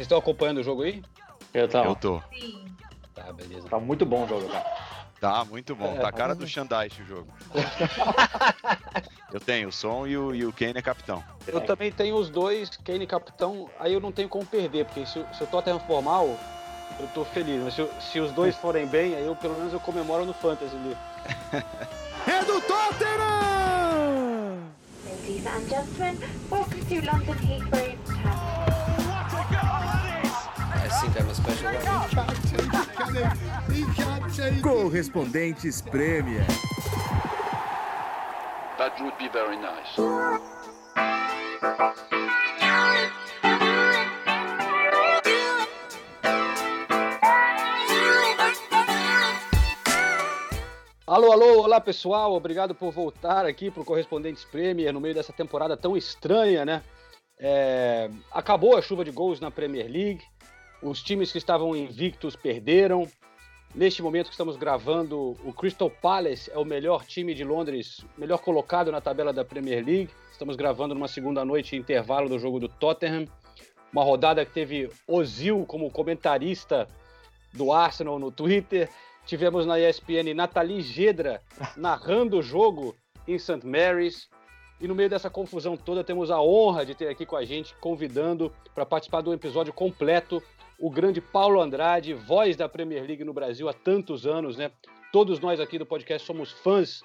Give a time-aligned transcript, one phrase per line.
[0.00, 1.02] Vocês estão acompanhando o jogo aí?
[1.52, 1.84] Eu, tô.
[1.84, 2.22] Eu tô.
[2.32, 2.64] Sim.
[3.14, 3.68] Tá, beleza.
[3.68, 4.64] Tá muito bom o jogo, cara.
[5.20, 5.94] Tá, muito bom.
[5.94, 7.26] É, Tá a cara do Xandaish o jogo.
[9.30, 11.22] eu tenho o som e o, e o Kane é capitão.
[11.46, 15.04] Eu também tenho os dois, Kane e Capitão, aí eu não tenho como perder, porque
[15.04, 16.26] se, o- se o Tottenham for mal,
[16.98, 17.62] eu tô feliz.
[17.62, 20.74] Mas se, se os dois forem bem, aí eu pelo menos eu comemoro no Fantasy
[20.76, 20.96] ali.
[22.26, 24.00] É do Tottenham!
[25.04, 26.18] Ladies and gentlemen,
[26.50, 28.09] welcome to London Heathrow
[34.62, 36.46] Correspondentes Premier.
[38.78, 39.96] That would be very nice.
[51.06, 55.76] Alô, alô, olá pessoal, obrigado por voltar aqui pro Correspondentes Premier no meio dessa temporada
[55.76, 56.84] tão estranha, né?
[57.36, 60.22] É, acabou a chuva de gols na Premier League,
[60.82, 63.08] os times que estavam invictos perderam.
[63.74, 68.38] Neste momento que estamos gravando, o Crystal Palace é o melhor time de Londres, melhor
[68.38, 70.10] colocado na tabela da Premier League.
[70.32, 73.26] Estamos gravando numa segunda noite intervalo do jogo do Tottenham.
[73.92, 76.88] Uma rodada que teve Ozil como comentarista
[77.52, 78.88] do Arsenal no Twitter.
[79.24, 81.40] Tivemos na ESPN Nathalie Gedra
[81.76, 82.96] narrando o jogo
[83.28, 83.64] em St.
[83.64, 84.28] Mary's.
[84.80, 87.74] E no meio dessa confusão toda, temos a honra de ter aqui com a gente,
[87.80, 90.42] convidando para participar do episódio completo,
[90.80, 94.70] o grande Paulo Andrade, voz da Premier League no Brasil há tantos anos, né?
[95.12, 97.02] Todos nós aqui do podcast somos fãs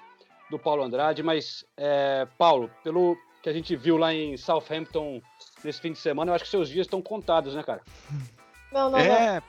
[0.50, 5.20] do Paulo Andrade, mas, é, Paulo, pelo que a gente viu lá em Southampton
[5.62, 7.82] nesse fim de semana, eu acho que seus dias estão contados, né, cara?
[8.72, 8.98] Não, não, não.
[8.98, 9.42] É,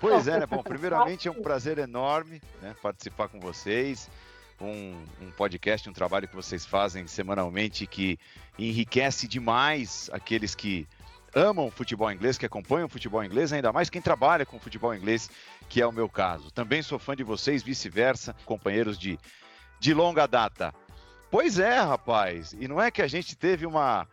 [0.00, 0.46] pois é, né?
[0.46, 4.10] Bom, primeiramente é um prazer enorme né, participar com vocês.
[4.60, 8.18] Um, um podcast, um trabalho que vocês fazem semanalmente que
[8.58, 10.86] enriquece demais aqueles que
[11.34, 14.94] amam o futebol inglês, que acompanham o futebol inglês, ainda mais quem trabalha com futebol
[14.94, 15.30] inglês,
[15.68, 16.50] que é o meu caso.
[16.50, 19.18] Também sou fã de vocês, vice-versa, companheiros de,
[19.78, 20.74] de longa data.
[21.30, 24.06] Pois é, rapaz, e não é que a gente teve uma,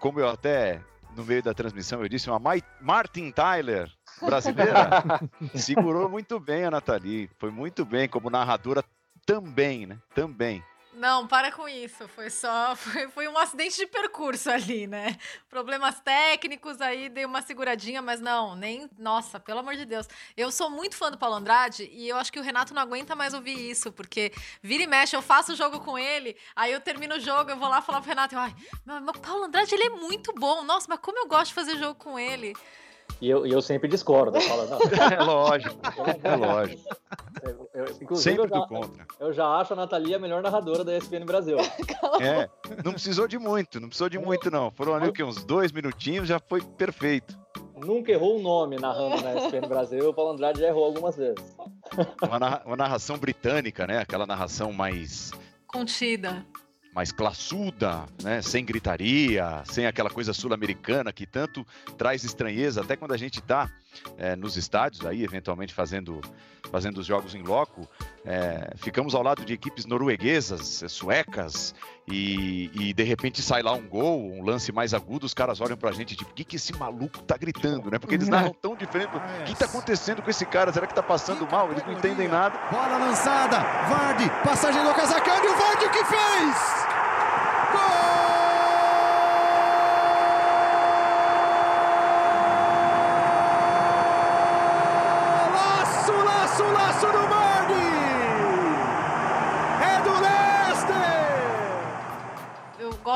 [0.00, 0.80] como eu até
[1.14, 3.90] no meio da transmissão eu disse, uma Mai- Martin Tyler
[4.20, 4.90] brasileira.
[5.54, 8.84] Segurou muito bem a Nathalie, foi muito bem como narradora
[9.24, 9.98] também, né?
[10.14, 10.62] Também.
[10.96, 12.08] Não, para com isso.
[12.08, 12.74] Foi só.
[12.86, 15.16] Foi, foi um acidente de percurso ali, né?
[15.48, 18.88] Problemas técnicos, aí dei uma seguradinha, mas não, nem.
[18.98, 20.08] Nossa, pelo amor de Deus.
[20.36, 23.14] Eu sou muito fã do Paulo Andrade e eu acho que o Renato não aguenta
[23.14, 26.80] mais ouvir isso, porque vira e mexe, eu faço o jogo com ele, aí eu
[26.80, 28.54] termino o jogo, eu vou lá falar pro Renato, ai,
[28.84, 30.62] meu, meu Paulo Andrade, ele é muito bom.
[30.64, 32.54] Nossa, mas como eu gosto de fazer jogo com ele.
[33.20, 34.36] E eu, e eu sempre discordo.
[34.36, 34.78] Eu falo, não,
[35.10, 35.76] É lógico,
[36.22, 36.82] é lógico.
[37.42, 39.06] eu, eu, inclusive, Sempre eu já, do contra.
[39.20, 41.56] eu já acho a Nathalie a melhor narradora da ESPN Brasil.
[42.20, 42.48] É,
[42.84, 44.70] não precisou de muito, não precisou de muito, não.
[44.70, 45.22] Foram ali o quê?
[45.22, 47.38] Uns dois minutinhos, já foi perfeito.
[47.76, 50.08] Nunca errou um nome narrando na ESPN Brasil.
[50.08, 51.56] O Paulo Andrade já errou algumas vezes.
[52.22, 53.98] Uma, narra- uma narração britânica, né?
[53.98, 55.30] Aquela narração mais
[55.66, 56.44] Contida.
[56.96, 58.40] Mais classuda, né?
[58.40, 61.64] Sem gritaria, sem aquela coisa sul-americana que tanto
[61.98, 63.70] traz estranheza, até quando a gente está
[64.38, 66.20] nos estádios, aí eventualmente fazendo,
[66.70, 67.88] fazendo os jogos em loco,
[68.24, 71.74] é, ficamos ao lado de equipes norueguesas, eh, suecas,
[72.08, 75.76] e, e de repente sai lá um gol, um lance mais agudo, os caras olham
[75.76, 77.98] pra gente tipo, o que, que esse maluco tá gritando, né?
[77.98, 79.10] Porque eles narram tão diferente.
[79.14, 80.72] O que tá acontecendo com esse cara?
[80.72, 81.70] Será que tá passando mal?
[81.70, 82.58] Eles não entendem nada.
[82.70, 83.58] Bola lançada.
[83.88, 84.28] Vardy.
[84.44, 85.44] Passagem do Casacanho.
[85.44, 86.95] E o Vardy o que fez?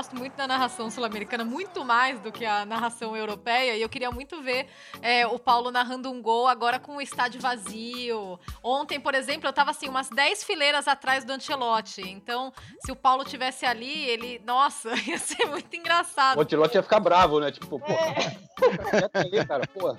[0.01, 4.11] Gosto muito da narração sul-americana, muito mais do que a narração europeia, e eu queria
[4.11, 4.67] muito ver
[5.03, 8.41] é, o Paulo narrando um gol agora com o estádio vazio.
[8.63, 12.01] Ontem, por exemplo, eu tava assim, umas 10 fileiras atrás do Ancelotti.
[12.01, 12.51] Então,
[12.83, 14.41] se o Paulo tivesse ali, ele.
[14.47, 16.39] Nossa, ia ser muito engraçado.
[16.39, 17.53] O Antilote ia ficar bravo, né?
[17.53, 17.87] Tipo, pô,
[19.47, 19.95] cara, pô.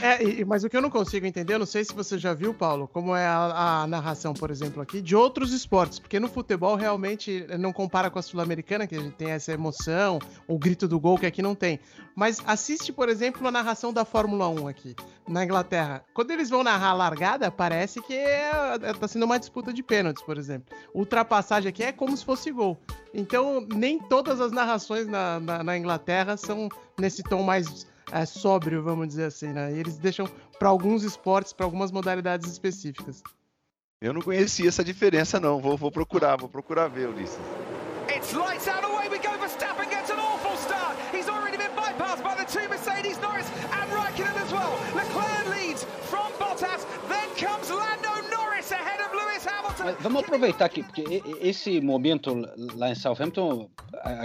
[0.00, 2.54] É, mas o que eu não consigo entender, eu não sei se você já viu,
[2.54, 6.76] Paulo, como é a, a narração, por exemplo, aqui, de outros esportes, porque no futebol
[6.76, 11.00] realmente não compara com a sul-americana, que a gente tem essa emoção, o grito do
[11.00, 11.80] gol que aqui não tem.
[12.14, 14.94] Mas assiste, por exemplo, a narração da Fórmula 1 aqui,
[15.28, 16.04] na Inglaterra.
[16.14, 18.50] Quando eles vão narrar a largada, parece que é,
[18.82, 20.76] é- tá sendo uma disputa de pênaltis, por exemplo.
[20.94, 22.78] Ultrapassagem aqui é como se fosse gol.
[23.12, 28.82] Então, nem todas as narrações na, na, na Inglaterra são nesse tom mais é, sóbrio,
[28.82, 29.72] vamos dizer assim, né?
[29.72, 30.28] E eles deixam
[30.58, 33.22] para alguns esportes, para algumas modalidades específicas.
[34.00, 35.60] Eu não conhecia essa diferença, não.
[35.60, 37.38] Vou, vou procurar, vou procurar ver, Ulisses.
[38.08, 38.89] It's lights out.
[39.50, 39.99] Verstappen
[49.82, 52.34] Mas vamos aproveitar aqui, porque esse momento
[52.76, 53.70] lá em Southampton,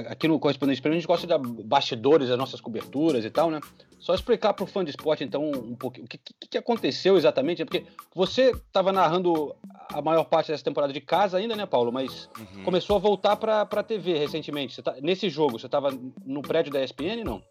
[0.09, 3.49] aqui no Correspondente Prêmio, a gente gosta de dar bastidores das nossas coberturas e tal,
[3.49, 3.59] né?
[3.99, 6.19] Só explicar para o fã de esporte, então, um pouquinho, o que,
[6.49, 7.65] que- aconteceu exatamente, né?
[7.65, 9.55] porque você estava narrando
[9.89, 11.91] a maior parte dessa temporada de casa ainda, né, Paulo?
[11.91, 12.63] Mas Uhum.
[12.63, 14.79] começou a voltar para a TV recentemente.
[14.81, 15.89] Tá- nesse jogo, você estava
[16.25, 17.41] no prédio da ESPN, não?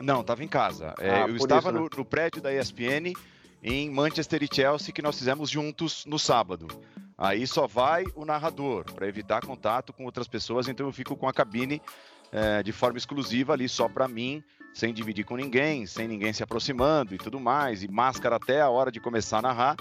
[0.00, 0.94] Não, estava em casa.
[0.98, 1.80] É, Ah, eu por estava isso, né?
[1.80, 3.12] no, no prédio da ESPN
[3.62, 6.66] em Manchester e Chelsea, que nós fizemos juntos no sábado.
[7.16, 11.28] Aí só vai o narrador, para evitar contato com outras pessoas, então eu fico com
[11.28, 11.80] a cabine
[12.32, 14.42] é, de forma exclusiva ali só para mim,
[14.72, 18.70] sem dividir com ninguém, sem ninguém se aproximando e tudo mais, e máscara até a
[18.70, 19.76] hora de começar a narrar.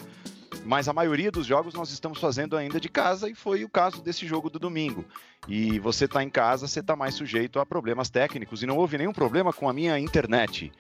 [0.65, 4.01] Mas a maioria dos jogos nós estamos fazendo ainda de casa e foi o caso
[4.01, 5.05] desse jogo do domingo.
[5.47, 8.61] E você está em casa, você está mais sujeito a problemas técnicos.
[8.61, 10.71] E não houve nenhum problema com a minha internet.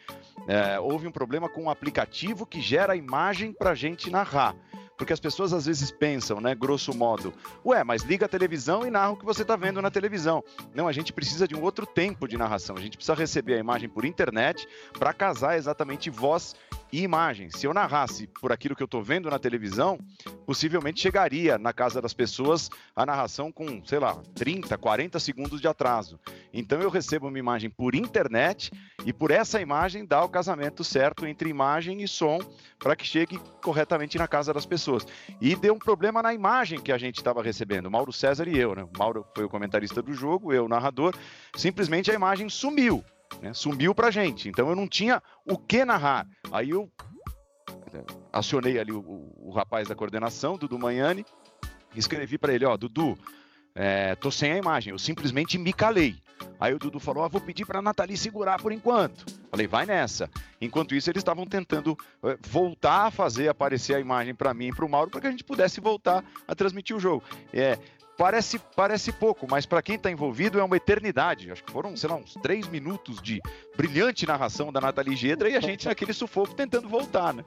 [0.47, 4.55] É, houve um problema com o aplicativo que gera imagem para a gente narrar.
[5.01, 7.33] Porque as pessoas às vezes pensam, né, grosso modo,
[7.65, 10.43] ué, mas liga a televisão e narra o que você está vendo na televisão.
[10.75, 12.77] Não, a gente precisa de um outro tempo de narração.
[12.77, 14.67] A gente precisa receber a imagem por internet
[14.99, 16.55] para casar exatamente voz
[16.91, 17.49] e imagem.
[17.49, 19.97] Se eu narrasse por aquilo que eu estou vendo na televisão,
[20.45, 25.67] possivelmente chegaria na casa das pessoas a narração com, sei lá, 30, 40 segundos de
[25.67, 26.19] atraso.
[26.53, 28.71] Então eu recebo uma imagem por internet
[29.05, 32.39] e por essa imagem dá o casamento certo entre imagem e som
[32.79, 35.05] para que chegue corretamente na casa das pessoas.
[35.39, 38.75] E deu um problema na imagem que a gente estava recebendo, Mauro César e eu,
[38.75, 38.87] né?
[38.97, 41.15] Mauro foi o comentarista do jogo, eu o narrador.
[41.55, 43.03] Simplesmente a imagem sumiu,
[43.41, 43.53] né?
[43.53, 44.49] Sumiu pra gente.
[44.49, 46.27] Então eu não tinha o que narrar.
[46.51, 46.89] Aí eu
[48.31, 51.25] acionei ali o, o- rapaz da coordenação, Dudu Manhani,
[51.95, 53.17] escrevi para ele, ó, Dudu,
[53.75, 56.15] é, tô sem a imagem, eu simplesmente me calei.
[56.59, 59.25] Aí o Dudu falou, ah, vou pedir para a Nathalie segurar por enquanto.
[59.49, 60.29] Falei, vai nessa.
[60.61, 64.73] Enquanto isso, eles estavam tentando eh, voltar a fazer aparecer a imagem para mim e
[64.75, 67.23] para o Mauro, para que a gente pudesse voltar a transmitir o jogo.
[67.51, 67.77] É,
[68.21, 71.51] parece, parece pouco, mas para quem está envolvido é uma eternidade.
[71.51, 73.41] Acho que foram, sei lá, uns três minutos de
[73.75, 77.43] brilhante narração da Nathalie Gedra e a gente naquele sufoco tentando voltar, né?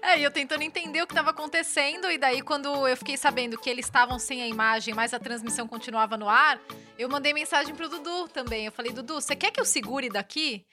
[0.00, 3.58] É, e eu tentando entender o que estava acontecendo, e daí quando eu fiquei sabendo
[3.58, 6.60] que eles estavam sem a imagem, mas a transmissão continuava no ar,
[6.96, 8.66] eu mandei mensagem pro Dudu também.
[8.66, 10.64] Eu falei, Dudu, você quer que eu segure daqui?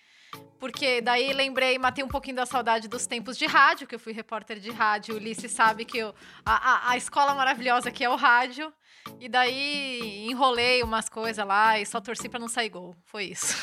[0.59, 4.13] Porque daí lembrei, matei um pouquinho da saudade dos tempos de rádio, que eu fui
[4.13, 5.15] repórter de rádio.
[5.15, 6.13] O Ulisses sabe que eu,
[6.45, 8.71] a, a, a escola maravilhosa que é o rádio.
[9.19, 12.95] E daí enrolei umas coisas lá e só torci pra não sair gol.
[13.05, 13.55] Foi isso.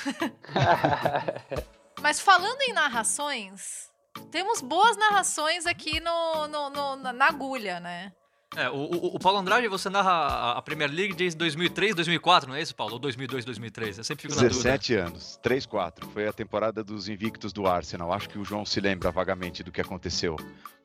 [2.02, 3.90] Mas falando em narrações,
[4.30, 8.12] temos boas narrações aqui no, no- no- na agulha, né?
[8.56, 12.56] É, o, o, o Paulo Andrade, você narra a- Premier League desde 2003, 2004, não
[12.56, 12.94] é isso, Paulo?
[12.94, 13.98] Ou 2002, 2003?
[13.98, 14.56] Eu sempre fico na dúvida.
[14.62, 16.08] 17 anos, 3, 4.
[16.08, 18.12] Foi a temporada dos invictos do Arsenal.
[18.12, 20.36] Acho que o João se lembra vagamente do que aconteceu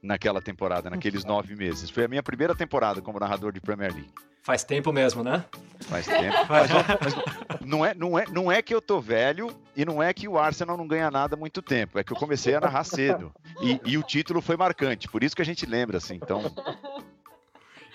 [0.01, 1.89] naquela temporada, naqueles nove meses.
[1.89, 4.11] Foi a minha primeira temporada como narrador de Premier League.
[4.41, 5.45] Faz tempo mesmo, né?
[5.87, 6.35] Faz tempo.
[6.49, 10.13] Mas, mas não, é, não, é, não é que eu tô velho e não é
[10.13, 11.97] que o Arsenal não ganha nada há muito tempo.
[11.97, 13.33] É que eu comecei a narrar cedo.
[13.61, 15.07] E, e o título foi marcante.
[15.07, 16.15] Por isso que a gente lembra, assim.
[16.15, 16.41] Então,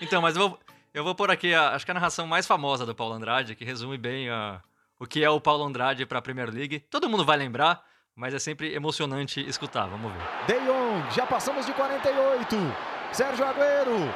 [0.01, 0.59] Então, mas eu vou,
[0.93, 3.65] eu vou pôr aqui, a, acho que a narração mais famosa do Paulo Andrade, que
[3.65, 4.61] resume bem a,
[4.99, 6.79] o que é o Paulo Andrade para a Premier League.
[6.79, 7.83] Todo mundo vai lembrar,
[8.15, 9.87] mas é sempre emocionante escutar.
[9.87, 10.21] Vamos ver.
[10.47, 12.55] De Jong, já passamos de 48.
[13.11, 14.13] Sérgio Agüero.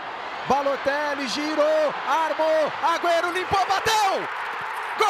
[0.47, 4.27] Balotelli girou, armou, Agüero limpou, bateu!
[4.99, 5.07] Gol!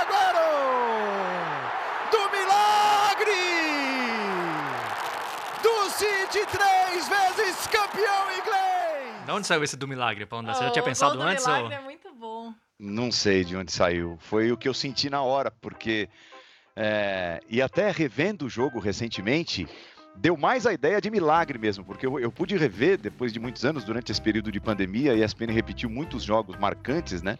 [0.00, 0.50] Agüero!
[2.10, 3.42] Do milagre!
[5.62, 9.24] Do City, três vezes campeão inglês!
[9.26, 10.58] De onde saiu esse do milagre, Andrade?
[10.58, 11.44] Você já O tinha pensado do antes?
[11.46, 11.80] Milagre Ou...
[11.80, 12.54] é muito bom.
[12.78, 14.16] não sei de onde saiu.
[14.20, 16.08] Foi o que eu senti na hora, porque.
[16.76, 19.66] é, e até revendo o jogo recentemente,
[20.16, 23.64] deu mais a ideia de milagre mesmo, porque eu, eu pude rever depois de muitos
[23.64, 27.38] anos, durante esse período de pandemia, e a ESPN repetiu muitos jogos marcantes, né?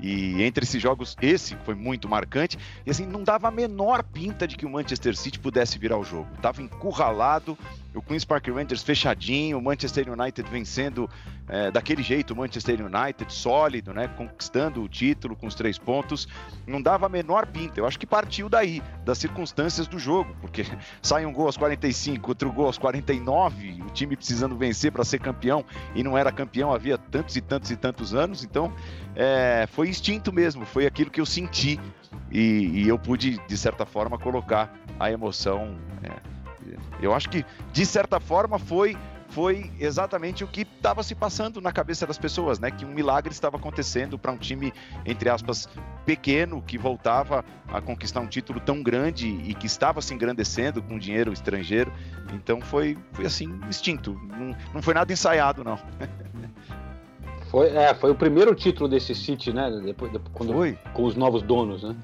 [0.00, 2.56] E entre esses jogos, esse foi muito marcante,
[2.86, 6.04] e assim, não dava a menor pinta de que o Manchester City pudesse virar o
[6.04, 6.28] jogo.
[6.40, 7.58] Tava encurralado,
[7.94, 11.08] o Queen's Park Rangers fechadinho, o Manchester United vencendo
[11.48, 14.08] é, daquele jeito, o Manchester United sólido, né?
[14.08, 16.28] Conquistando o título com os três pontos.
[16.66, 17.80] Não dava a menor pinta.
[17.80, 20.64] Eu acho que partiu daí, das circunstâncias do jogo, porque
[21.00, 25.18] sai um gol aos 45, outro gol aos 49, o time precisando vencer para ser
[25.18, 25.64] campeão
[25.94, 28.44] e não era campeão havia tantos e tantos e tantos anos.
[28.44, 28.72] Então,
[29.16, 31.80] é, foi instinto mesmo, foi aquilo que eu senti
[32.30, 35.76] e, e eu pude, de certa forma, colocar a emoção.
[36.02, 36.37] é,
[37.00, 38.96] eu acho que, de certa forma, foi
[39.28, 42.70] foi exatamente o que estava se passando na cabeça das pessoas, né?
[42.70, 44.72] Que um milagre estava acontecendo para um time,
[45.04, 45.68] entre aspas,
[46.06, 50.98] pequeno, que voltava a conquistar um título tão grande e que estava se engrandecendo com
[50.98, 51.92] dinheiro estrangeiro.
[52.32, 54.18] Então foi, foi assim, instinto.
[54.28, 55.78] Não, não foi nada ensaiado, não.
[57.50, 59.70] Foi, é, foi o primeiro título desse City, né?
[59.82, 60.78] Depois, depois quando, Foi.
[60.92, 61.96] Com os novos donos, né?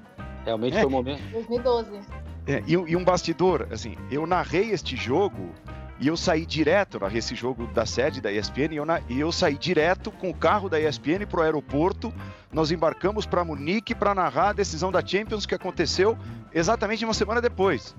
[0.43, 0.81] Realmente É.
[0.81, 1.23] foi o momento.
[1.33, 2.01] 2012.
[2.47, 5.51] É, e, e um bastidor, assim, eu narrei este jogo
[5.99, 9.33] e eu saí direto, narrei esse jogo da sede da ESPN e eu, e eu
[9.33, 12.13] saí direto com o carro da ESPN para o aeroporto.
[12.53, 16.19] Nós embarcamos para Munique para narrar a decisão da Champions que aconteceu
[16.53, 17.95] exatamente uma semana depois.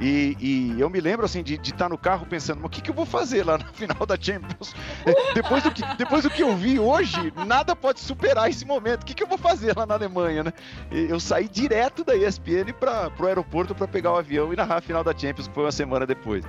[0.00, 2.90] E, e eu me lembro assim de estar no carro pensando, mas o que, que
[2.90, 4.74] eu vou fazer lá na final da Champions?
[5.34, 9.02] depois, do que, depois do que eu vi hoje, nada pode superar esse momento.
[9.02, 10.52] O que, que eu vou fazer lá na Alemanha, né?
[10.90, 14.76] E Eu saí direto da ESPN para o aeroporto para pegar o avião e narrar
[14.76, 16.44] a final da Champions, que foi uma semana depois.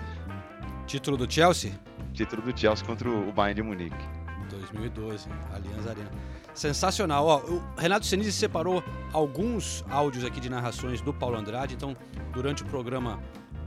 [0.86, 1.72] Título do Chelsea?
[2.14, 4.18] Título do Chelsea contra o Bayern de Munique.
[4.50, 6.12] 2012, Allianz Arena.
[6.58, 7.26] Sensacional.
[7.26, 8.84] Ó, o Renato Senise separou
[9.14, 11.96] alguns áudios aqui de narrações do Paulo Andrade, então
[12.34, 13.20] durante o programa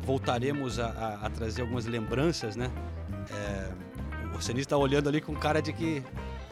[0.02, 2.70] voltaremos a, a- a trazer algumas lembranças, né?
[3.32, 3.70] É,
[4.36, 6.02] o Senise está olhando ali com cara de que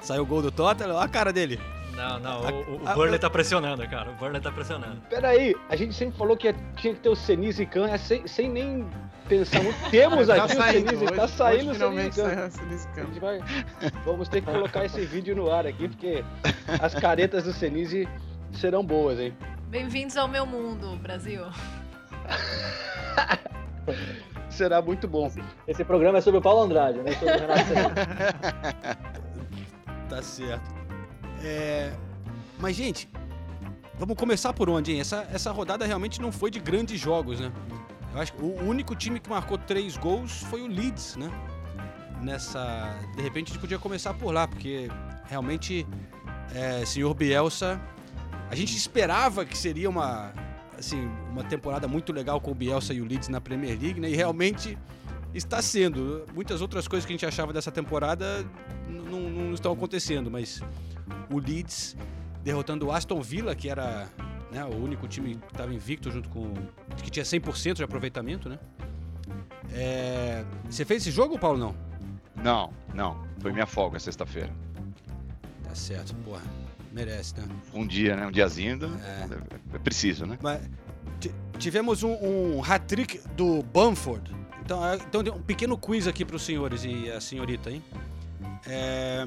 [0.02, 1.58] saiu o gol do Tottenham, olha a cara dele.
[1.96, 4.10] Não, não, A- o, o a- Burnley tá pressionando, cara.
[4.10, 5.00] O Burnley tá pressionando.
[5.10, 8.24] Peraí, a gente sempre falou que tinha que ter o Senise e Khan, é sem,
[8.28, 8.86] sem nem
[9.28, 9.90] pensar muito.
[9.90, 13.40] Temos Tá aqui saindo, o Senise, hoje- tá saindo hoje o finalmente o vai,
[14.04, 16.24] vamos ter que colocar esse vídeo no ar aqui, porque
[16.80, 18.08] as caretas do Senise
[18.52, 19.36] serão boas, hein?
[19.68, 21.42] Bem-vindos ao meu mundo, Brasil.
[24.50, 25.30] Será muito bom.
[25.66, 27.12] Esse programa é sobre o Paulo Andrade, né?
[27.12, 29.08] Sobre o Renato.
[30.08, 30.74] Tá certo.
[31.44, 31.92] É,
[32.58, 33.10] Mas, gente,
[33.98, 35.00] vamos começar por onde, hein?
[35.00, 37.52] Essa, essa rodada realmente não foi de grandes jogos, né?
[38.20, 41.30] Acho que o único time que marcou três gols foi o Leeds, né?
[42.22, 42.96] Nessa.
[43.16, 44.88] De repente a gente podia começar por lá, porque
[45.26, 45.86] realmente,
[46.54, 47.80] é, senhor Bielsa,
[48.50, 50.32] a gente esperava que seria uma.
[50.76, 54.08] Assim, uma temporada muito legal com o Bielsa e o Leeds na Premier League, né?
[54.10, 54.78] E realmente
[55.34, 56.24] está sendo.
[56.34, 58.44] Muitas outras coisas que a gente achava dessa temporada
[58.88, 60.62] não, não estão acontecendo, mas
[61.30, 61.96] o Leeds
[62.42, 64.08] derrotando o Aston Villa, que era
[64.50, 66.52] né, o único time que estava invicto junto com.
[67.02, 68.58] que tinha 100% de aproveitamento, né?
[69.72, 71.58] É, Você fez esse jogo, Paulo?
[71.58, 71.74] Não?
[72.42, 73.24] Não, não.
[73.40, 74.50] Foi minha folga sexta-feira.
[75.64, 76.42] Tá certo, porra.
[76.92, 77.46] Merece, né?
[77.74, 78.26] Um dia, né?
[78.26, 78.78] Um diazinho.
[79.04, 79.28] É.
[79.74, 80.38] É preciso, né?
[80.40, 80.60] Mas
[81.20, 84.34] ti- tivemos um, um hat-trick do Bamford.
[84.64, 87.82] Então, é, então um pequeno quiz aqui para os senhores e a senhorita, hein?
[88.66, 89.26] É,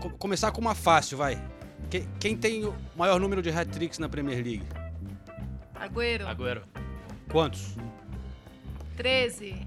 [0.00, 1.42] co- começar com uma fácil, vai.
[1.90, 4.66] Quem, quem tem o maior número de hat-tricks na Premier League?
[5.74, 6.62] Agüero, Agüero.
[7.30, 7.76] Quantos?
[8.96, 9.66] 13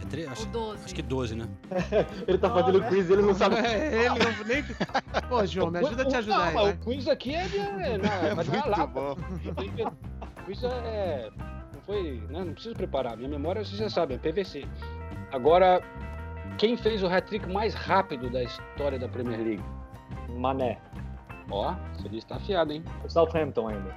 [0.00, 0.84] É tre- ou acho, 12.
[0.84, 1.48] acho que 12, né?
[2.28, 3.56] Ele tá fazendo quiz e ele não sabe.
[3.64, 4.62] É, ele não nem.
[5.28, 6.54] Pô, João, me ajuda a te ajudar aí.
[6.54, 6.72] Não, vai.
[6.72, 7.58] o quiz aqui é de.
[7.58, 8.86] É, não, É mas é muito lá.
[8.86, 9.12] bom.
[9.16, 11.30] O quiz é.
[11.74, 12.22] Não foi.
[12.28, 13.16] Né, não preciso preparar.
[13.16, 14.64] Minha memória, vocês já sabem, é PVC.
[15.32, 15.80] Agora,
[16.58, 19.64] quem fez o hat-trick mais rápido da história da Premier League?
[20.28, 20.78] Mané.
[21.52, 22.82] Ó, você disse tá afiado, hein?
[23.04, 23.94] O Southampton ainda.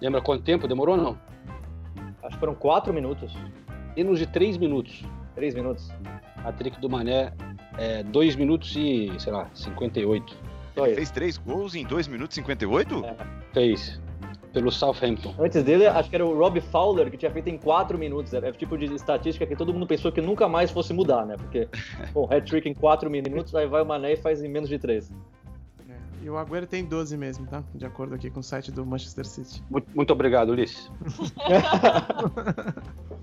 [0.00, 1.18] Lembra quanto tempo demorou não?
[2.22, 3.34] Acho que foram quatro minutos.
[3.96, 5.02] Menos de 3 minutos.
[5.34, 5.90] Três minutos.
[6.44, 7.32] Hat-trick do Mané
[7.78, 10.36] é 2 minutos e, sei lá, 58.
[10.74, 13.04] Só Ele fez três gols em 2 minutos e 58?
[13.04, 13.16] É.
[13.54, 14.00] Fez.
[14.52, 15.34] Pelo Southampton.
[15.38, 18.32] Antes dele, acho que era o Rob Fowler, que tinha feito em quatro minutos.
[18.34, 21.36] Era o tipo de estatística que todo mundo pensou que nunca mais fosse mudar, né?
[21.36, 21.66] Porque,
[22.12, 25.10] bom, hat-trick em quatro minutos, aí vai o Mané e faz em menos de três.
[26.24, 27.62] E o Agüero tem 12 mesmo, tá?
[27.74, 29.62] De acordo aqui com o site do Manchester City.
[29.70, 30.90] Muito, muito obrigado, Ulisses.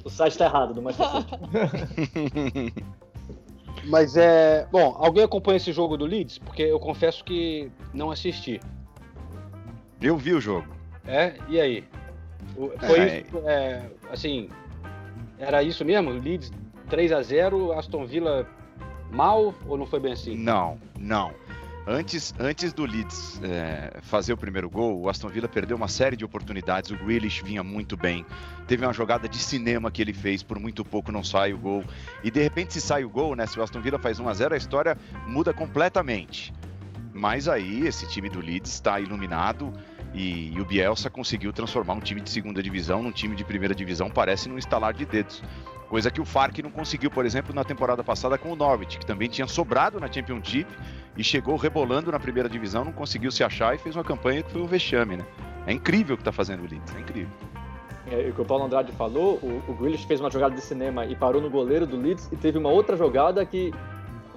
[0.03, 2.73] O site tá errado do Manchester City.
[3.85, 4.67] Mas é.
[4.71, 6.37] Bom, alguém acompanha esse jogo do Leeds?
[6.39, 8.59] Porque eu confesso que não assisti.
[10.01, 10.67] Eu vi o jogo.
[11.05, 11.35] É?
[11.47, 11.83] E aí?
[12.55, 13.19] O- Foi É.
[13.21, 14.49] isso, é, assim.
[15.39, 16.11] Era isso mesmo?
[16.11, 16.51] Leeds
[16.89, 18.47] 3 a 0 Aston Villa
[19.11, 20.35] mal ou não foi bem assim?
[20.35, 21.31] Não, não.
[21.87, 26.15] Antes, antes do Leeds é, fazer o primeiro gol, o Aston Villa perdeu uma série
[26.15, 26.91] de oportunidades.
[26.91, 28.23] O Grealish vinha muito bem.
[28.67, 31.83] Teve uma jogada de cinema que ele fez, por muito pouco não sai o gol.
[32.23, 33.47] E de repente, se sai o gol, né?
[33.47, 36.53] Se o Aston Villa faz 1 a 0 a história muda completamente.
[37.13, 39.73] Mas aí, esse time do Leeds está iluminado
[40.13, 43.73] e, e o Bielsa conseguiu transformar um time de segunda divisão num time de primeira
[43.73, 45.43] divisão, parece num estalar de dedos.
[45.89, 49.05] Coisa que o Fark não conseguiu, por exemplo, na temporada passada com o Norwich, que
[49.05, 50.67] também tinha sobrado na Championship
[51.17, 54.51] e chegou rebolando na primeira divisão, não conseguiu se achar e fez uma campanha que
[54.51, 55.25] foi um vexame, né?
[55.67, 57.31] É incrível o que tá fazendo o Leeds, é incrível.
[58.11, 61.05] é, o que o Paulo Andrade falou, o, o Grealish fez uma jogada de cinema
[61.05, 63.71] e parou no goleiro do Leeds e teve uma outra jogada que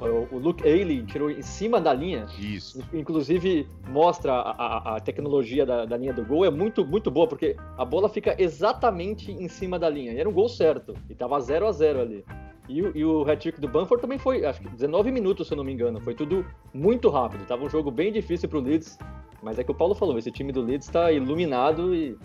[0.00, 2.26] o, o Luke Ailey tirou em cima da linha.
[2.38, 2.82] Isso.
[2.92, 7.26] Inclusive mostra a, a- a tecnologia da, da linha do gol é muito muito boa
[7.26, 10.12] porque a bola fica exatamente em cima da linha.
[10.12, 12.24] E era um gol certo e tava 0 a 0 ali.
[12.68, 15.56] E, o- e o hat-trick do Bamford também foi, acho que 19 minutos, se eu
[15.56, 16.00] não me engano.
[16.00, 17.44] Foi tudo muito rápido.
[17.46, 18.98] Tava um jogo bem difícil pro Leeds.
[19.42, 22.16] Mas é que o Paulo falou, esse time do Leeds tá iluminado e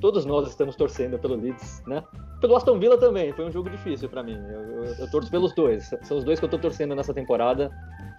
[0.00, 2.04] todos nós estamos torcendo pelo Leeds, né?
[2.42, 4.36] Pelo Aston Villa também, foi um jogo difícil pra mim.
[4.36, 5.90] Eu, eu- eu torço pelos dois.
[6.02, 7.70] São os dois que eu tô torcendo nessa temporada,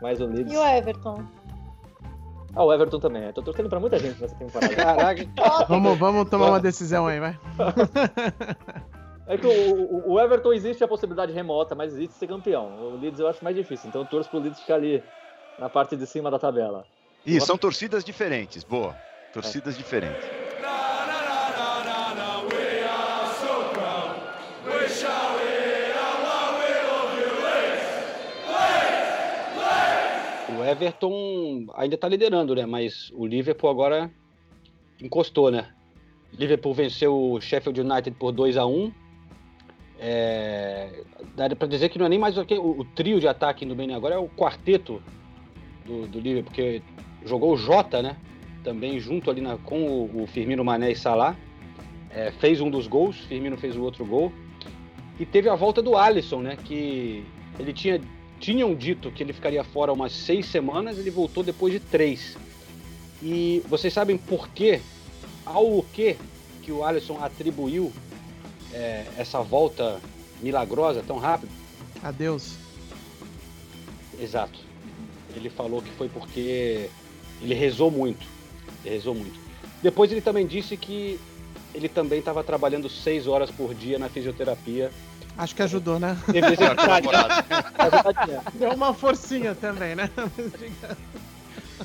[0.01, 0.51] mas o Leeds.
[0.51, 1.23] E o Everton?
[2.55, 3.23] Ah, o Everton também.
[3.25, 4.75] Eu tô torcendo pra muita gente nessa temporada.
[4.75, 5.23] Caraca,
[5.69, 7.37] Vamos, vamos tomar uma decisão aí, vai.
[9.29, 12.65] É que o, o- Everton existe a possibilidade remota, mas existe ser campeão.
[12.81, 15.03] O Leeds eu acho mais difícil, então eu torço pro Leeds ficar ali
[15.59, 16.83] na parte de cima da tabela.
[17.23, 18.95] E são torcidas diferentes, boa.
[19.31, 20.25] Torcidas diferentes.
[30.57, 32.65] o Everton ainda tá liderando, né?
[32.65, 34.11] Mas o Liverpool agora
[35.01, 35.69] encostou, né?
[36.33, 38.91] Liverpool venceu o Sheffield United por 2 a 1
[39.99, 41.03] é,
[41.35, 43.93] Dá pra dizer que não é nem mais o, o, trio de ataque do bem
[43.93, 45.01] agora é o quarteto
[45.85, 46.81] do, do Liverpool, porque
[47.25, 48.17] jogou o Jota, né?
[48.63, 51.35] Também junto ali na- com o, o Firmino Mané e Salah.
[52.11, 54.31] É, fez um dos gols, Firmino fez o outro gol.
[55.19, 56.57] E teve a volta do Alisson, né?
[56.63, 57.23] Que
[57.59, 58.01] ele tinha
[58.39, 62.37] tinham dito que ele ficaria fora umas seis semanas, ele voltou depois de três.
[63.21, 64.79] E vocês sabem por quê?
[65.45, 66.15] Ao que
[66.61, 67.91] que o Alisson atribuiu
[68.73, 69.99] é, essa volta
[70.41, 71.51] milagrosa tão rápido?
[72.03, 72.55] Adeus.
[74.19, 74.59] Exato.
[75.35, 76.89] Ele falou que foi porque
[77.41, 78.25] ele rezou muito.
[78.83, 79.39] Ele rezou muito.
[79.81, 81.19] Depois ele também disse que
[81.73, 84.91] ele também estava trabalhando seis horas por dia na fisioterapia.
[85.37, 86.17] Acho que ajudou, né?
[86.25, 87.07] Teve detalhe.
[87.79, 88.41] É é.
[88.55, 90.09] Deu uma forcinha também, né?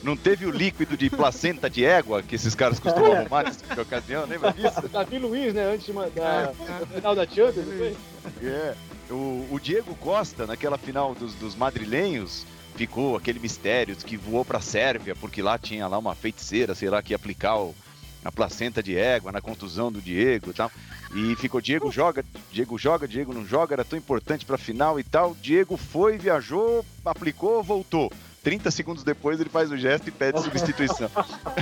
[0.05, 3.75] Não teve o líquido de placenta de égua que esses caras costumam arrumar nesse tipo
[3.75, 4.87] de ocasião, lembra disso?
[4.89, 5.73] Davi Luiz, né?
[5.73, 6.53] Antes de uma- da,
[6.93, 7.97] É, final da Champions, não foi?
[8.43, 8.75] É.
[9.11, 14.45] O, o Diego Costa, naquela final dos, dos madrilenhos, ficou aquele mistério de que voou
[14.45, 17.75] pra Sérvia, porque lá tinha lá uma feiticeira, sei lá, que ia aplicar o-
[18.23, 20.71] a placenta de égua na contusão do Diego e tal.
[21.15, 25.05] E ficou Diego joga, Diego joga, Diego não joga, era tão importante pra final e
[25.05, 25.35] tal.
[25.41, 28.13] Diego foi, viajou, aplicou, voltou.
[28.45, 31.11] 30 segundos depois ele faz o gesto e pede substituição.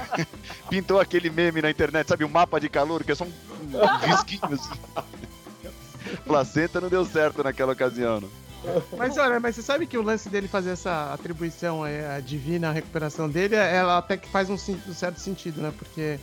[0.68, 3.32] Pintou aquele meme na internet, sabe, o mapa de calor, que é só um,
[3.72, 4.74] um risquinho assim.
[6.26, 8.20] Placenta não deu certo naquela ocasião.
[8.20, 8.28] Não.
[8.96, 12.68] Mas olha, mas você sabe que o lance dele fazer essa atribuição é, a divina
[12.68, 15.72] a recuperação dele, ela até que faz um, um certo sentido, né?
[15.76, 16.18] Porque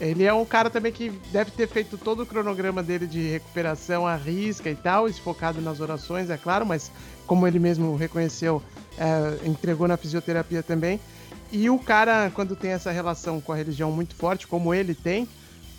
[0.00, 4.06] ele é um cara também que deve ter feito todo o cronograma dele de recuperação
[4.06, 6.90] à risca e tal, focado nas orações, é claro, mas
[7.26, 8.62] como ele mesmo reconheceu,
[8.98, 11.00] é, entregou na fisioterapia também.
[11.50, 15.28] E o cara, quando tem essa relação com a religião muito forte, como ele tem,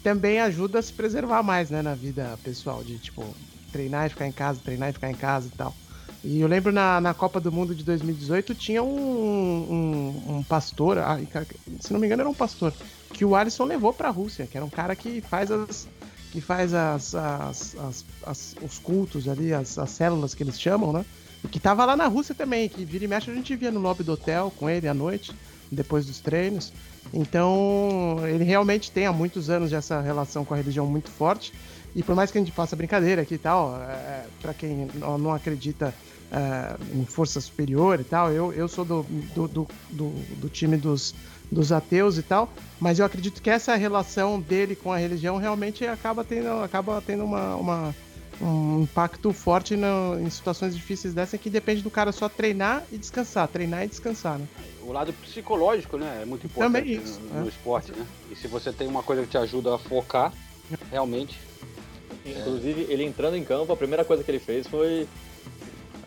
[0.02, 3.36] também ajuda a se preservar mais, né, na vida pessoal, de tipo,
[3.72, 5.76] treinar e ficar em casa, treinar e ficar em casa e tal.
[6.24, 10.98] E eu lembro na, na Copa do Mundo de 2018 tinha um, um, um pastor,
[11.80, 12.74] se não me engano era um pastor,
[13.14, 15.88] que o Alisson levou pra Rússia, que era um cara que faz as.
[16.32, 20.92] que faz as, as, as- as- os cultos ali, as, as células que eles chamam,
[20.94, 21.06] né?
[21.44, 23.80] E que tava lá na Rússia também, que vira e mexe a gente via no
[23.80, 25.32] lobby do hotel com ele à noite,
[25.72, 26.74] depois dos treinos.
[27.14, 31.54] Então, ele realmente tem há muitos anos essa relação com a religião muito forte.
[31.96, 35.18] E por mais que a gente faça brincadeira aqui e tal, é, para quem não
[35.18, 35.94] não acredita
[36.32, 40.10] é, em força superior e tal, eu, eu sou do, do, do, do,
[40.42, 41.16] do time dos,
[41.52, 45.86] dos ateus e tal, mas eu acredito que essa relação dele com a religião realmente
[45.86, 47.96] acaba tendo, acaba tendo uma, uma-
[48.42, 52.98] um impacto forte no- em situações difíceis dessa que depende do cara só treinar e
[52.98, 54.48] descansar, treinar e descansar, né?
[54.82, 56.20] O lado psicológico, né?
[56.22, 57.50] É muito importante Também isso, no, no é.
[57.50, 58.06] esporte, né?
[58.30, 60.32] E se você tem uma coisa que te ajuda a focar,
[60.92, 61.40] realmente.
[62.26, 65.08] Inclusive, ele entrando em campo, a primeira coisa que ele fez foi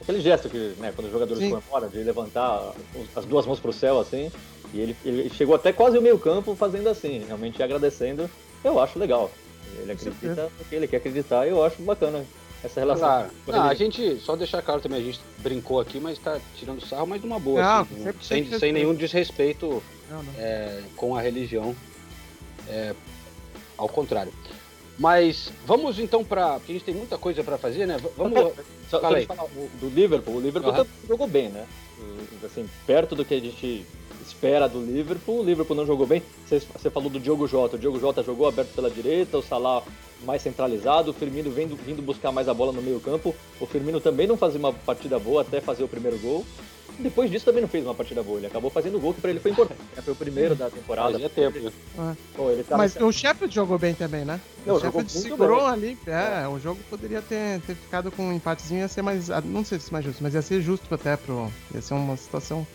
[0.00, 1.50] aquele gesto que, né, quando os jogadores Sim.
[1.50, 2.74] comemoram, de levantar
[3.16, 4.30] as duas mãos pro céu, assim.
[4.72, 8.30] E ele, ele chegou até quase o meio campo fazendo assim, realmente agradecendo.
[8.62, 9.30] Eu acho legal.
[9.78, 12.24] Ele acredita no que ele quer acreditar e eu acho bacana
[12.62, 13.08] essa relação.
[13.08, 13.30] Claro.
[13.48, 13.90] a Não, a religião.
[13.90, 17.26] gente, só deixar claro também, a gente brincou aqui, mas tá tirando sarro, mas de
[17.26, 20.32] uma boa, Não, assim, sempre sem, tem que sem nenhum desrespeito Não, não.
[20.38, 21.74] é, com a religião.
[22.68, 22.94] É,
[23.78, 24.32] ao contrário.
[24.98, 26.54] Mas vamos então para.
[26.58, 27.96] Porque a gente tem muita coisa para fazer, né?
[28.16, 28.38] Vamos.
[28.90, 31.66] Só, só falar o- do Liverpool, o Liverpool tá- jogou bem, né?
[32.44, 33.86] Assim, perto do que a gente
[34.26, 35.40] espera do Liverpool.
[35.40, 36.22] O Liverpool não jogou bem.
[36.46, 37.76] Você, falou do Diogo Jota.
[37.76, 39.82] O Diogo Jota jogou aberto pela direita, o Salah
[40.24, 43.34] mais centralizado, o Firmino vindo, vindo buscar mais a bola no meio campo.
[43.60, 46.44] O Firmino também não fazia uma partida boa até fazer o primeiro gol.
[46.98, 48.36] Depois disso também não fez uma partida boa.
[48.38, 49.80] Ele acabou fazendo o gol que pra ele foi importante.
[50.04, 51.12] Foi o primeiro da temporada.
[51.12, 51.72] Fazia tempo?
[52.36, 54.38] Pô, ele tá Mas nessa- o Sheffield jogou bem também, né?
[54.66, 55.68] Não, o Sheffield segurou bem.
[55.68, 55.98] ali.
[56.06, 59.30] É, o jogo poderia ter, ter ficado com um empatezinho, ia ser mais.
[59.30, 61.50] ah, Não sei se mais justo, mas ia ser justo até pro.
[61.74, 62.66] Ia ser uma situação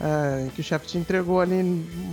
[0.00, 1.60] é, que o Sheffield entregou ali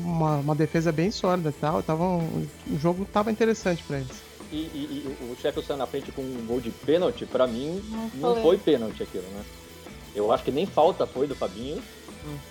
[0.04, 1.82] uma, uma defesa bem sólida e tal.
[1.82, 4.22] Tava, um- o jogo tava interessante pra eles.
[4.52, 7.82] E, e- e o Sheffield saiu na frente com um gol de pênalti, pra mim
[7.90, 8.58] Não não foi.
[8.58, 9.44] pênalti aquilo, né?
[10.16, 11.82] Eu acho que nem falta foi do Fabinho.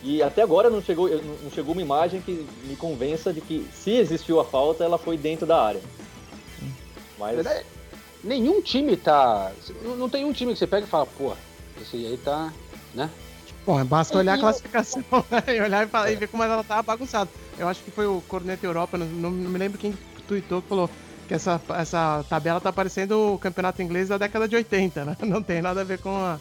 [0.03, 1.07] E até agora não chegou,
[1.43, 5.19] não chegou uma imagem que me convença de que se existiu a falta, ela foi
[5.19, 5.81] dentro da área.
[7.19, 7.67] Mas Verdade.
[8.25, 9.53] Nenhum time tá.
[9.83, 11.33] Não não tem um time que você pega e fala, pô,
[11.81, 12.53] esse aí tá.
[12.95, 13.11] né?
[13.67, 16.83] Bom, basta olhar a classificação né, e olhar e, falar- e ver como ela tava
[16.85, 17.29] bagunçada.
[17.59, 19.93] Eu acho que foi o Corneta Europa, não, não me lembro quem
[20.29, 20.89] tweetou que falou
[21.27, 25.17] que essa, essa tabela tá parecendo o campeonato inglês da década de 80, né?
[25.27, 26.39] Não tem nada a ver com a,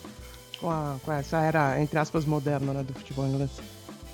[0.60, 3.50] com, a, com essa era, entre aspas, moderna né, do futebol inglês.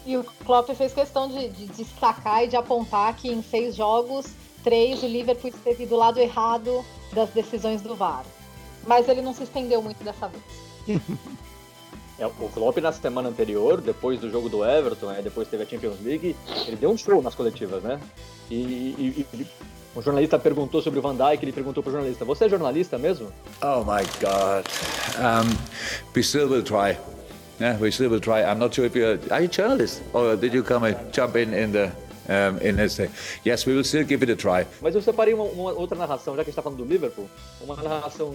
[0.06, 4.28] E o Klopp fez questão de, de destacar e de apontar que em seis jogos,
[4.63, 8.24] três o Liverpool esteve do lado errado das decisões do VAR.
[8.88, 10.43] Mas ele não se estendeu muito dessa vez.
[12.21, 15.65] é, o Klopp na semana anterior, depois do jogo do Everton, né, depois teve a
[15.65, 16.36] Champions League,
[16.67, 17.99] ele deu um show nas coletivas, né?
[18.49, 19.47] E, e- e-
[19.95, 23.27] um jornalista perguntou sobre o Van Dijk, ele perguntou pro jornalista, você é jornalista mesmo?
[23.62, 24.65] Oh my God.
[25.19, 25.49] Um,
[26.15, 26.97] we still will try.
[27.60, 28.41] Yeah, we still will try.
[28.43, 31.36] I'm not sure if you're are you a journalist or did you come and jump
[31.36, 31.91] in in the
[32.29, 32.99] um, in his?
[33.45, 34.65] Yes, we will still give it a try.
[34.81, 37.29] Mas eu separei uma, uma outra narração, já que a gente tá falando do Liverpool,
[37.62, 38.34] uma narração.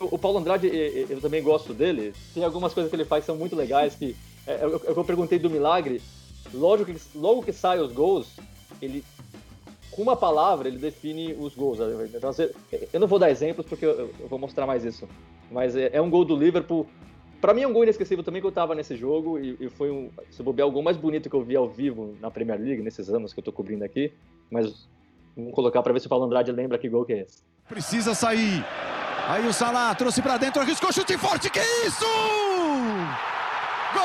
[0.00, 2.12] O, Paulo Andrade, eu também gosto dele.
[2.32, 3.94] Tem algumas coisas que ele faz que são muito legais.
[3.94, 6.00] Que é, é eu perguntei do milagre.
[6.52, 8.28] Lógico que logo que saem os gols,
[8.80, 9.04] ele
[9.90, 11.78] com uma palavra ele define os gols.
[11.78, 12.54] Você-
[12.92, 15.08] Eu não vou dar exemplos porque eu, vou mostrar mais isso.
[15.50, 16.86] Mas é, é um gol do Liverpool.
[17.40, 20.10] Pra mim é um gol inesquecível também que eu tava nesse jogo e, foi um,
[20.30, 23.10] se bobear, o gol mais bonito que eu vi ao vivo na Premier League nesses
[23.10, 24.12] anos que eu tô cobrindo aqui.
[24.50, 24.88] Mas
[25.36, 27.42] Vamos colocar pra ver se o Paulo Andrade lembra que gol que é esse.
[27.68, 28.64] Precisa sair.
[29.26, 31.48] Aí o Salah trouxe pra dentro, arriscou chute forte.
[31.48, 32.04] Que isso?
[33.94, 34.04] Gol!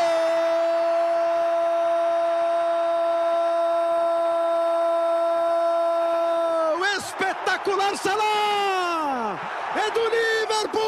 [6.98, 9.38] Espetacular Salah!
[9.76, 10.80] É do Liverpool!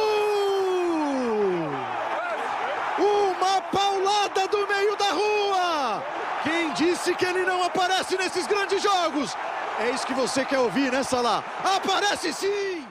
[2.99, 6.01] Uma paulada do meio da rua!
[6.43, 9.35] Quem disse que ele não aparece nesses grandes jogos?
[9.77, 11.43] É isso que você quer ouvir, né, Salah?
[11.63, 12.87] Aparece sim!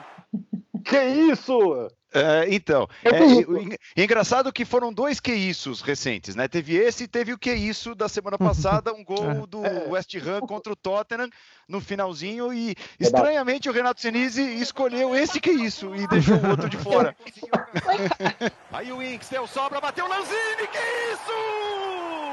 [0.91, 1.87] Que isso?
[2.13, 3.51] É, então, É é, bonito.
[3.51, 6.45] o en- engraçado que foram dois que issos recentes, né?
[6.49, 8.37] Teve esse e teve o que isso da semana
[8.83, 11.29] passada, um gol do West Ham contra o Tottenham
[11.69, 16.67] no finalzinho e estranhamente o Renato Senise escolheu esse que isso e deixou o outro
[16.69, 17.15] de fora.
[18.73, 22.30] Aí o Inks deu sobra, bateu o Lanzini, que isso?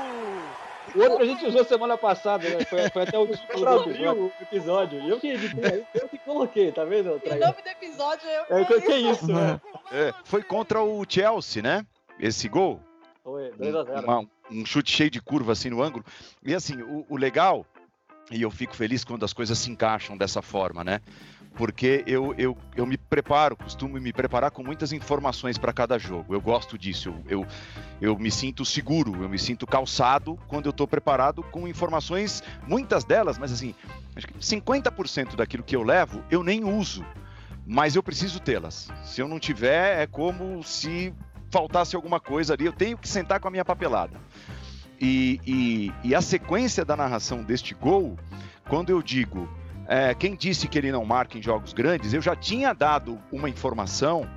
[0.94, 2.64] O outro a gente usou semana passada, né?
[2.64, 4.24] Foi, foi até o título do Traduziu episódio.
[4.24, 5.01] o episódio.
[5.03, 7.11] E eu que editei, eu que coloquei, tá vendo?
[7.12, 9.61] O nome do episódio é É, que, que isso, né?
[9.92, 11.85] É, foi contra o Chelsea, né?
[12.18, 12.81] Esse gol.
[13.22, 14.05] Foi 2x0.
[14.05, 16.05] Uma- um chute cheio de curva assim no ângulo.
[16.42, 17.66] E assim, o, o legal,
[18.31, 21.01] e eu fico feliz quando as coisas se encaixam dessa forma, né?
[21.59, 26.33] Porque eu, eu, eu me preparo, costumo me preparar com muitas informações para cada jogo.
[26.33, 27.09] Eu gosto disso.
[27.27, 27.47] Eu, eu,
[28.01, 33.03] eu me sinto seguro, eu me sinto calçado quando eu estou preparado com informações, muitas
[33.03, 33.75] delas, mas assim,
[34.14, 37.05] acho que 50% daquilo que eu levo eu nem uso,
[37.66, 38.88] mas eu preciso tê-las.
[39.03, 41.12] Se eu não tiver, é como se
[41.51, 44.16] faltasse alguma coisa ali, eu tenho que sentar com a minha papelada.
[45.01, 48.16] E, e- e a sequência da narração deste gol,
[48.68, 49.49] quando eu digo
[49.88, 53.48] é, quem disse que ele não marca em jogos grandes, eu já tinha dado uma
[53.48, 54.29] informação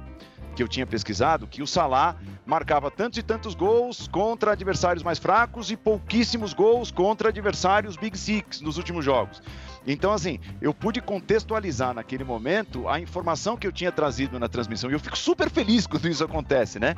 [0.55, 5.19] que eu tinha pesquisado que o Salah marcava tantos e tantos gols contra adversários mais
[5.19, 9.41] fracos e pouquíssimos gols contra adversários Big Six nos últimos jogos.
[9.85, 14.89] Então, assim, eu pude contextualizar naquele momento a informação que eu tinha trazido na transmissão.
[14.89, 16.95] E eu fico super feliz quando isso acontece, né?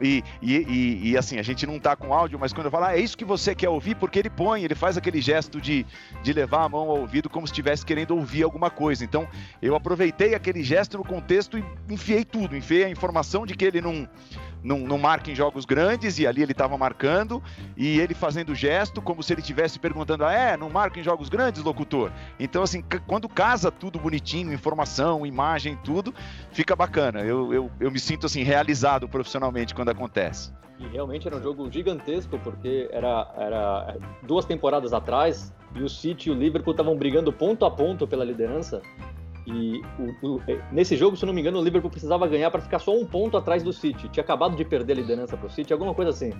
[0.00, 2.84] E, e, e- e, assim, a gente não tá com áudio, mas quando eu falo,
[2.84, 5.84] ah, é isso que você quer ouvir, porque ele põe, ele faz aquele gesto de,
[6.22, 9.04] de levar a mão ao ouvido como se estivesse querendo ouvir alguma coisa.
[9.04, 9.26] Então,
[9.62, 13.80] eu aproveitei aquele gesto no contexto e enfiei tudo, enfiei a informação de que ele
[13.80, 14.06] não,
[14.62, 17.42] não, não marca em jogos grandes, e ali ele estava marcando,
[17.76, 21.28] e ele fazendo gesto como se ele estivesse perguntando, ah, é, não marca em jogos
[21.28, 22.10] grandes, locutor?
[22.38, 26.14] Então, assim, quando casa tudo bonitinho, informação, imagem, tudo,
[26.50, 27.20] fica bacana.
[27.20, 30.52] Eu, eu, eu me sinto, assim, realizado profissionalmente quando acontece.
[30.78, 36.28] E realmente era um jogo gigantesco, porque era, era duas temporadas atrás e o City
[36.28, 38.80] e o Liverpool estavam brigando ponto a ponto pela liderança.
[39.50, 39.80] E
[40.22, 42.78] o- o- nesse jogo, se eu não me engano, o Liverpool precisava ganhar para ficar
[42.78, 44.06] só um ponto atrás do City.
[44.10, 46.32] Tinha acabado de perder a liderança pro City, alguma coisa assim.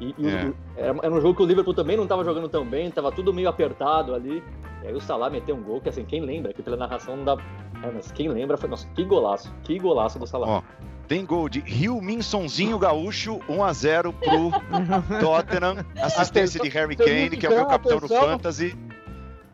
[0.00, 0.44] E, e o- É.
[0.46, 3.10] o- era, era um jogo que o Liverpool também não estava jogando tão bem, estava
[3.10, 4.42] tudo meio apertado ali.
[4.84, 7.24] E aí o Salah meteu um gol que, assim, quem lembra, aqui pela narração não
[7.24, 7.36] dá.
[7.82, 8.68] É, mas quem lembra foi.
[8.70, 10.46] Nossa, que golaço, que golaço do Salah.
[10.48, 10.62] Ó,
[11.08, 14.50] tem gol de Rio Minsonzinho Gaúcho, 1x0 pro
[15.20, 15.84] Tottenham.
[16.00, 18.28] Assistência de Harry Kane, que é o meu capitão do Atenção.
[18.28, 18.76] Fantasy.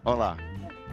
[0.04, 0.36] Olha lá.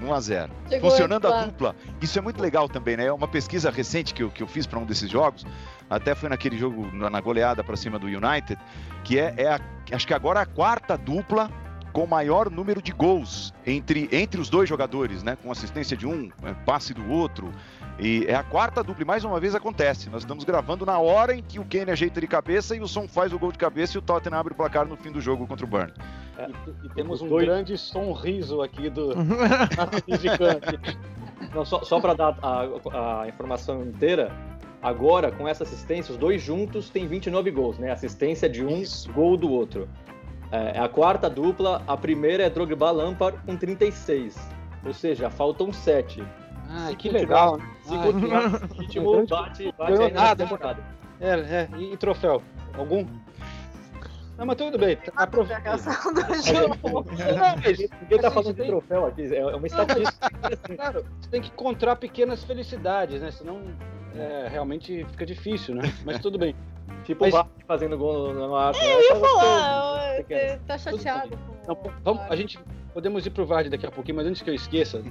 [0.02, 0.50] 1x0.
[0.70, 1.76] Chegou Funcionando a dupla.
[2.02, 3.06] Isso é muito legal também, né?
[3.06, 5.46] É uma pesquisa recente que eu, que eu fiz para um desses jogos.
[5.90, 8.58] Até foi naquele jogo, na goleada para cima do United.
[9.04, 9.60] Que é, é a-
[9.94, 11.50] acho que agora a quarta dupla
[11.94, 15.38] com maior número de gols entre, entre os dois jogadores, né?
[15.42, 17.52] Com assistência de um, é, passe do outro.
[17.98, 20.10] E é a quarta dupla, e mais uma vez acontece.
[20.10, 23.08] Nós estamos gravando na hora em que o Kane ajeita de cabeça e o Son
[23.08, 25.48] faz o gol de cabeça e o Tottenham abre o placar no fim do jogo
[25.48, 25.94] contra o Burnley.
[26.38, 29.14] E, e temos um dois- grande sorriso aqui do.
[31.54, 34.30] Não, só só para dar a, a informação inteira,
[34.82, 37.92] agora com essa assistência, os dois juntos têm 29 gols, né?
[37.92, 39.88] Assistência de um, gol do outro.
[40.52, 44.38] É, a quarta dupla, a primeira é Drogba Lampard com 36.
[44.86, 46.22] Ou seja, faltam 7.
[46.70, 47.60] Ah, Se que legal.
[47.84, 50.84] Se Ah, continuar esse ritmo, bate, bate Ganhou aí na nada, temporada.
[51.20, 51.70] É, é.
[51.78, 52.42] E, e troféu?
[52.78, 53.06] Algum?
[54.38, 54.98] Não, mas tudo bem.
[55.16, 55.62] Aproveita.
[55.72, 55.76] Não,
[56.26, 60.30] mas Ninguém tá assim, falando você de tem- troféu aqui, é uma estatística.
[60.76, 63.32] Claro, você tem que encontrar pequenas felicidades, né?
[63.32, 63.62] Senão
[64.14, 65.84] é, realmente fica difícil, né?
[66.04, 66.54] Mas tudo bem.
[67.06, 68.90] Tipo Mas- o Vasco fazendo gol no, no Arsenal.
[68.90, 71.40] Eu ia é falar, tá chateado.
[71.68, 72.60] Não, vamos, a gente
[72.96, 75.04] podemos ir pro Vard daqui a pouquinho, mas antes que eu esqueça.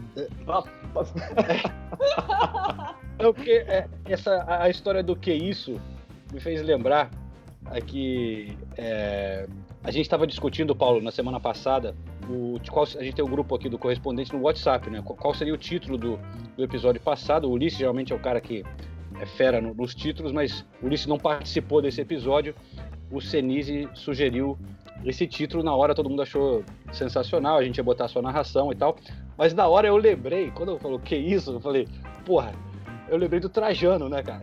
[3.19, 5.79] É o que é, essa a, história do que isso
[6.33, 7.11] me fez lembrar
[7.67, 9.47] aqui é,
[9.83, 11.95] a gente estava discutindo Paulo na semana passada
[12.29, 15.03] o qual a gente tem o grupo aqui do correspondente no WhatsApp, né?
[15.05, 16.19] Qual, qual seria o título do,
[16.57, 17.47] do episódio passado?
[17.47, 18.65] O Ulisses geralmente é o cara que
[19.21, 22.55] é fera no- nos títulos, mas o Ulisses não participou desse episódio.
[23.11, 24.59] O Senise sugeriu
[25.05, 28.77] esse título na hora todo mundo achou sensacional, a gente ia botar sua narração e
[28.77, 28.97] tal.
[29.37, 31.89] Mas na hora eu lembrei, quando eu falou que isso, eu falei,
[32.25, 32.53] porra,
[33.09, 34.43] eu lembrei do Trajano, né, cara?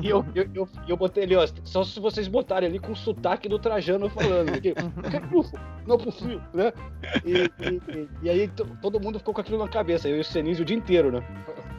[0.00, 2.96] E eu, eu, eu, eu botei ali, ó, só se vocês botarem ali com o
[2.96, 4.72] sotaque do Trajano falando, porque,
[5.86, 6.72] não pufio, né?
[7.24, 10.24] E, e- e- aí to- todo mundo ficou com aquilo na cabeça, eu e o
[10.24, 11.22] Senise o dia inteiro, né?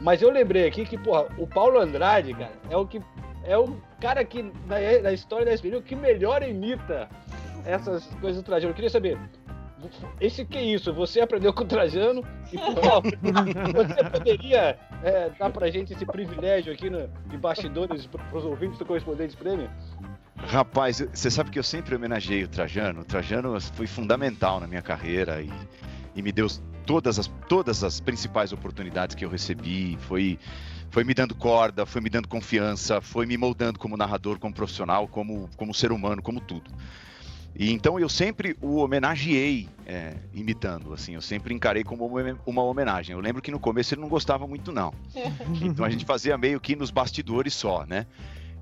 [0.00, 3.00] Mas eu lembrei aqui que, porra, o Paulo Andrade, cara, é o que.
[3.46, 7.08] É o cara que, na, na história da SPN, o que melhor imita
[7.64, 8.70] essas coisas do Trajano.
[8.70, 9.18] Eu queria saber,
[10.20, 10.92] esse que é isso?
[10.92, 12.22] Você aprendeu com o Trajano
[12.52, 13.02] e, favor,
[13.74, 18.78] você poderia é, dar pra gente esse privilégio aqui no, de bastidores para os ouvintes
[18.78, 19.70] do Correspondentes Prêmio?
[20.36, 23.00] Rapaz, você sabe que eu sempre homenageei o Trajano.
[23.00, 25.50] O Trajano foi fundamental na minha carreira e,
[26.14, 26.48] e me deu
[26.84, 29.96] todas as, todas as principais oportunidades que eu recebi.
[30.00, 30.38] Foi,
[30.90, 35.08] foi me dando corda, foi me dando confiança, foi me moldando como narrador, como profissional,
[35.08, 36.70] como, como ser humano, como tudo.
[37.56, 42.62] E então eu sempre o homenageei é, imitando, assim, eu sempre encarei como uma- uma
[42.64, 43.14] homenagem.
[43.14, 44.92] Eu lembro que no começo ele não gostava muito, não.
[45.62, 48.06] Então a gente fazia meio que nos bastidores só, né?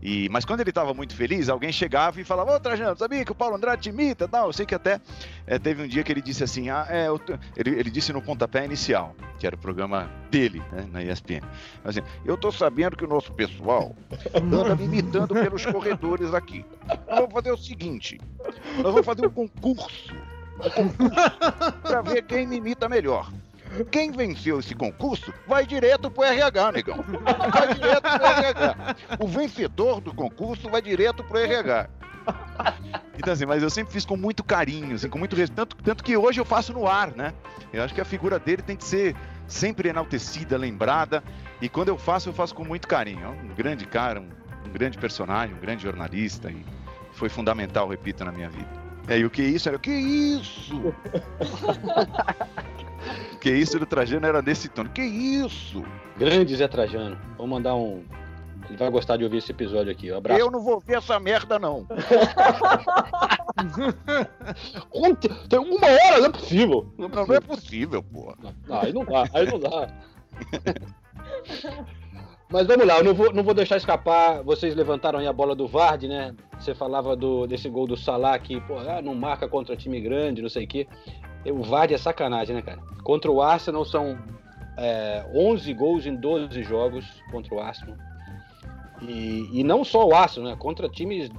[0.03, 3.31] E, mas quando ele estava muito feliz, alguém chegava e falava: Ô Trajano, sabia que
[3.31, 4.29] o Paulo Andrade te imita?
[4.31, 5.01] Não, eu sei que até
[5.47, 8.13] eh, teve um dia que ele disse assim: ah, é, eu tô-" ele, ele disse
[8.13, 11.43] no pontapé inicial, que era o programa dele, né, na ESPN.
[11.85, 13.95] Assim, eu tô sabendo que o nosso pessoal
[14.35, 16.65] anda me imitando pelos corredores aqui.
[16.89, 18.21] Nós vamos fazer o seguinte:
[18.79, 20.15] nós vamos fazer um concurso.
[20.59, 21.31] Um concurso
[21.81, 23.31] para ver quem me imita melhor.
[23.91, 27.05] Quem venceu esse concurso vai direto pro RH, negão.
[27.53, 28.97] Vai direto pro RH.
[29.19, 31.89] O vencedor do concurso vai direto pro RH.
[33.19, 35.57] Então, assim, mas eu sempre fiz com muito carinho, assim, com muito respeito.
[35.57, 37.33] Tanto, tanto que hoje eu faço no ar, né?
[37.73, 41.23] Eu acho que a figura dele tem que ser sempre enaltecida, lembrada.
[41.61, 43.25] E quando eu faço, eu faço com muito carinho.
[43.25, 44.29] É um grande cara, um,
[44.67, 46.51] um grande personagem, um grande jornalista.
[46.51, 46.65] E
[47.13, 48.69] foi fundamental, repito, na minha vida.
[49.09, 49.77] É, e o que isso era?
[49.77, 50.95] O que isso?
[53.33, 54.85] O que isso do Trajano era desse tom.
[54.85, 55.85] Que isso?
[56.17, 57.19] Grande Zé Trajano.
[57.37, 58.03] Vou mandar um.
[58.69, 60.13] Ele vai gostar de ouvir esse episódio aqui.
[60.13, 60.41] Um abraço.
[60.41, 61.87] Eu não vou ver essa merda, não.
[65.49, 66.87] Tem uma hora, não é possível.
[66.97, 68.35] Não, não é possível, pô.
[68.69, 69.89] Não, aí não dá, aí não dá.
[72.53, 74.43] Mas vamos lá, eu não vou, não vou deixar escapar.
[74.43, 76.35] Vocês levantaram aí a bola do Vard, né?
[76.59, 80.43] Você falava do, desse gol do Salah que, pô, ah, não marca contra time grande,
[80.43, 80.87] não sei o quê.
[81.51, 82.79] O Vard é sacanagem, né, cara?
[83.03, 84.19] Contra o Arsenal são
[84.77, 87.97] é, 11 gols em 12 jogos contra o Arsenal.
[89.01, 90.57] E, e não só o Arsenal, né?
[90.59, 91.31] Contra times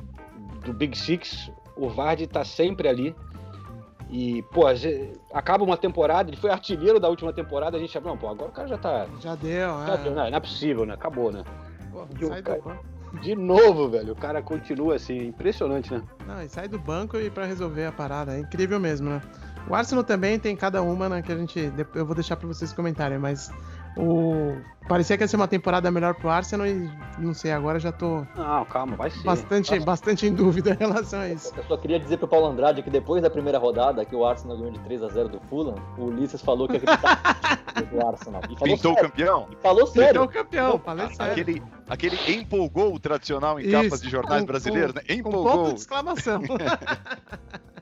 [0.66, 3.16] do Big Six, o Vardy tá sempre ali.
[4.10, 4.66] E, pô,
[5.34, 8.50] acaba uma temporada, ele foi artilheiro da última temporada, a gente acha, não, pô, agora
[8.52, 9.08] o cara já tá.
[9.20, 9.98] Já deu, já é.
[9.98, 10.94] deu, não, não é possível, né?
[10.94, 11.44] Acabou, né?
[11.92, 12.94] Pô, sai do cara- banco.
[13.22, 16.02] De novo, velho, o cara continua assim, impressionante, né?
[16.28, 18.36] Não, e sai do banco e pra resolver a parada.
[18.36, 19.22] É incrível mesmo, né?
[19.70, 21.22] O Arsenal também tem cada uma, né?
[21.22, 21.72] Que a gente.
[21.96, 23.50] Eu vou deixar pra vocês comentarem, mas.
[23.96, 24.56] O.
[24.90, 28.26] Parecia que ia ser uma temporada melhor pro Arsenal e não sei, agora já tô
[28.36, 29.24] Não, calma, vai ser.
[29.24, 31.54] bastante, bastante em dúvida em relação a isso.
[31.56, 34.58] Eu só queria dizer pro Paulo Andrade que depois da primeira rodada, que o Arsenal
[34.58, 37.18] ganhou de 3 a 0 do Fulham, o Ulisses falou que acreditava
[37.94, 38.42] no Arsenal.
[38.50, 39.48] E falou Pintou o campeão?
[39.52, 40.10] E falou sério.
[40.10, 41.32] Então, campeão, falei sério.
[41.32, 45.02] Aquele, aquele empolgou o tradicional em Isso, capas de jornais com- brasileiros, né?
[45.08, 45.44] Com Empolgou.
[45.66, 46.42] ponto de exclamação.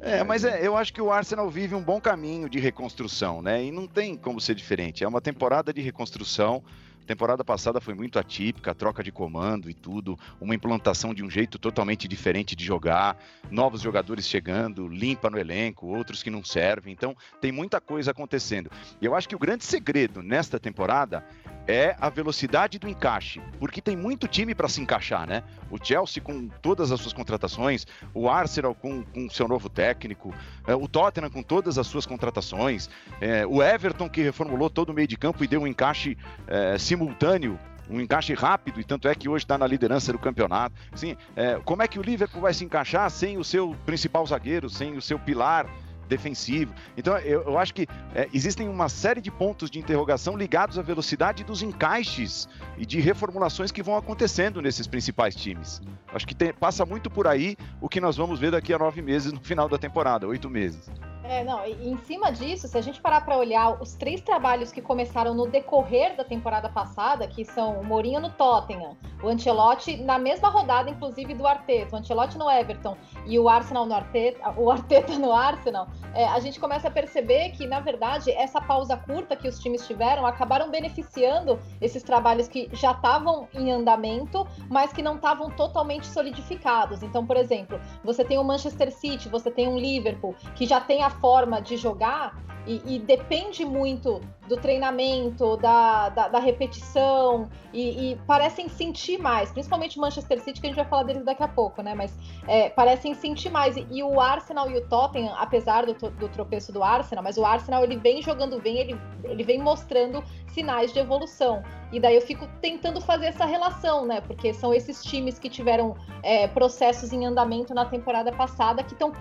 [0.00, 3.64] É, mas é, eu acho que o Arsenal vive um bom caminho de reconstrução, né?
[3.64, 5.02] E não tem como ser diferente.
[5.02, 6.62] É uma temporada de reconstrução.
[7.02, 11.30] A temporada passada foi muito atípica, troca de comando e tudo, uma implantação de um
[11.30, 13.16] jeito totalmente diferente de jogar,
[13.50, 16.92] novos jogadores chegando, limpa no elenco, outros que não servem.
[16.92, 18.70] Então, tem muita coisa acontecendo.
[19.00, 21.24] E eu acho que o grande segredo nesta temporada
[21.68, 25.44] é a velocidade do encaixe, porque tem muito time para se encaixar, né?
[25.70, 30.34] O Chelsea com todas as suas contratações, o Arsenal com, com seu novo técnico,
[30.66, 32.88] é, o Tottenham com todas as suas contratações,
[33.20, 36.78] é, o Everton que reformulou todo o meio de campo e deu um encaixe é,
[36.78, 37.58] simultâneo.
[37.90, 40.76] Um encaixe rápido, e tanto é que hoje está na liderança do campeonato.
[40.92, 44.68] Assim, é, como é que o Liverpool vai se encaixar sem o seu principal zagueiro,
[44.68, 45.66] sem o seu pilar
[46.08, 46.74] defensivo.
[46.96, 50.82] Então, eu, eu acho que é, existem uma série de pontos de interrogação ligados à
[50.82, 55.80] velocidade dos encaixes e de reformulações que vão acontecendo nesses principais times.
[56.12, 59.02] Acho que tem- passa muito por aí o que nós vamos ver daqui a nove
[59.02, 60.90] meses no final da temporada, oito meses.
[61.28, 64.72] É, não, e em cima disso, se a gente parar para olhar os três trabalhos
[64.72, 69.98] que começaram no decorrer da temporada passada, que são o Mourinho no Tottenham, o Ancelotti
[69.98, 74.54] na mesma rodada, inclusive, do Arteta, o Ancelotti no Everton e o Arsenal no Arteta,
[74.56, 78.96] o Arteta no Arsenal, é, a gente começa a perceber que, na verdade, essa pausa
[78.96, 84.94] curta que os times tiveram acabaram beneficiando esses trabalhos que já estavam em andamento, mas
[84.94, 87.02] que não estavam totalmente solidificados.
[87.02, 91.02] Então, por exemplo, você tem o Manchester City, você tem um Liverpool, que já tem
[91.02, 92.34] a forma de jogar
[92.68, 99.50] e, e depende muito do treinamento, da, da, da repetição, e, e parecem sentir mais,
[99.50, 101.94] principalmente Manchester City, que a gente vai falar deles daqui a pouco, né?
[101.94, 102.14] Mas
[102.46, 103.76] é, parecem sentir mais.
[103.76, 107.44] E, e o Arsenal e o Tottenham, apesar do, do tropeço do Arsenal, mas o
[107.44, 111.62] Arsenal ele vem jogando bem, ele, ele vem mostrando sinais de evolução.
[111.90, 114.20] E daí eu fico tentando fazer essa relação, né?
[114.20, 119.12] Porque são esses times que tiveram é, processos em andamento na temporada passada que estão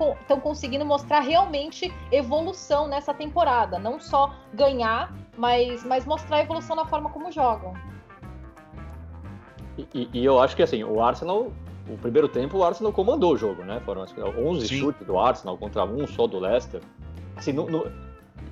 [0.42, 3.78] conseguindo mostrar realmente evolução nessa temporada.
[3.80, 7.74] Não só ganhar, mas, mas mostrar evolução na forma como jogam.
[9.78, 11.52] E, e- e eu acho que assim, o Arsenal,
[11.90, 13.80] o primeiro tempo, o Arsenal comandou o jogo, né?
[13.86, 14.80] Foram acho que, 11 Sim.
[14.80, 16.82] chutes do Arsenal contra um só do Leicester.
[17.36, 17.86] Assim, não- não-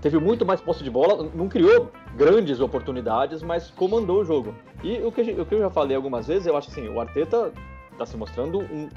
[0.02, 4.54] teve muito mais posse de bola, não criou grandes oportunidades, mas comandou o jogo.
[4.84, 7.00] E o que, a o que eu já falei algumas vezes, eu acho assim, o
[7.02, 7.52] Arteta
[7.92, 8.88] está se mostrando um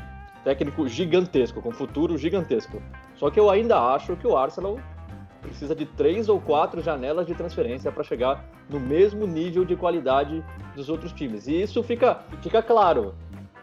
[0.45, 2.83] técnico gigantesco, com futuro gigantesco.
[3.19, 4.79] Só que eu ainda acho que o Arsenal
[5.43, 10.45] precisa de três ou quatro janelas de transferência para chegar no mesmo nível de qualidade
[10.77, 11.47] dos outros times.
[11.47, 13.15] E isso fica, fica claro,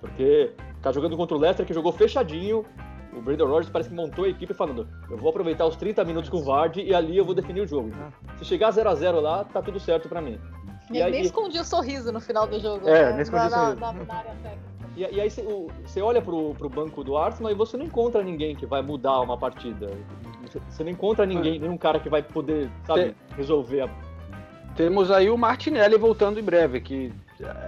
[0.01, 2.65] porque tá jogando contra o Leicester que jogou fechadinho.
[3.13, 6.29] O Brandon Rodgers parece que montou a equipe falando: eu vou aproveitar os 30 minutos
[6.29, 7.91] com o Vardy e ali eu vou definir o jogo.
[8.37, 10.37] Se chegar 0 a 0 lá, tá tudo certo para mim.
[10.89, 12.87] E Nem, aí- nem escondi o sorriso no final do jogo.
[12.89, 13.11] É, né?
[13.13, 13.79] nem escondi na, o sorriso.
[13.79, 14.64] na- na área técnica.
[14.95, 18.55] E, e aí você olha pro, pro banco do Arsenal e você não encontra ninguém
[18.55, 19.91] que vai mudar uma partida.
[20.69, 23.89] Você não encontra ninguém, nenhum cara que vai poder, sabe, resolver a.
[24.75, 27.11] Temos aí o Martinelli voltando em breve, que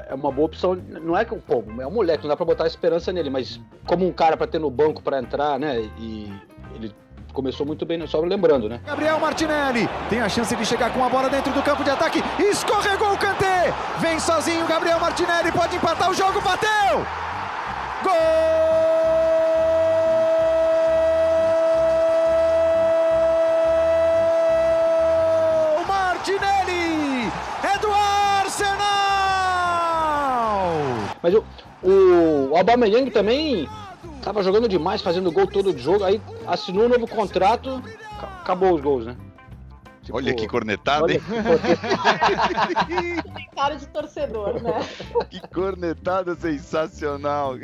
[0.08, 0.76] é uma boa opção.
[0.76, 4.06] Não é que pô, é um moleque, não dá pra botar esperança nele, mas como
[4.06, 5.90] um cara pra ter no banco pra entrar, né?
[5.98, 6.32] E
[6.76, 6.94] ele
[7.38, 8.80] começou muito bem, só lembrando, né?
[8.84, 12.23] Gabriel Martinelli tem a chance de chegar com a bola dentro do campo de ataque.
[12.39, 13.71] Escorregou o Kanté.
[14.00, 15.52] Vem sozinho Gabriel Martinelli.
[15.52, 16.41] Pode empatar o jogo.
[16.41, 17.06] Bateu.
[18.04, 18.13] Gol!
[25.88, 27.32] Martinelli
[27.63, 28.80] é do Arsenal.
[31.21, 31.44] Mas o,
[31.83, 33.69] o, o Aubameyang também
[34.22, 37.82] tava jogando demais, fazendo gol todo de jogo, aí assinou um novo contrato,
[38.20, 39.15] ca- acabou os gols, né?
[40.04, 41.22] Tipo, Olha que cornetada, olha hein?
[43.34, 44.80] Tem cara de torcedor, né?
[45.30, 47.56] Que cornetada sensacional.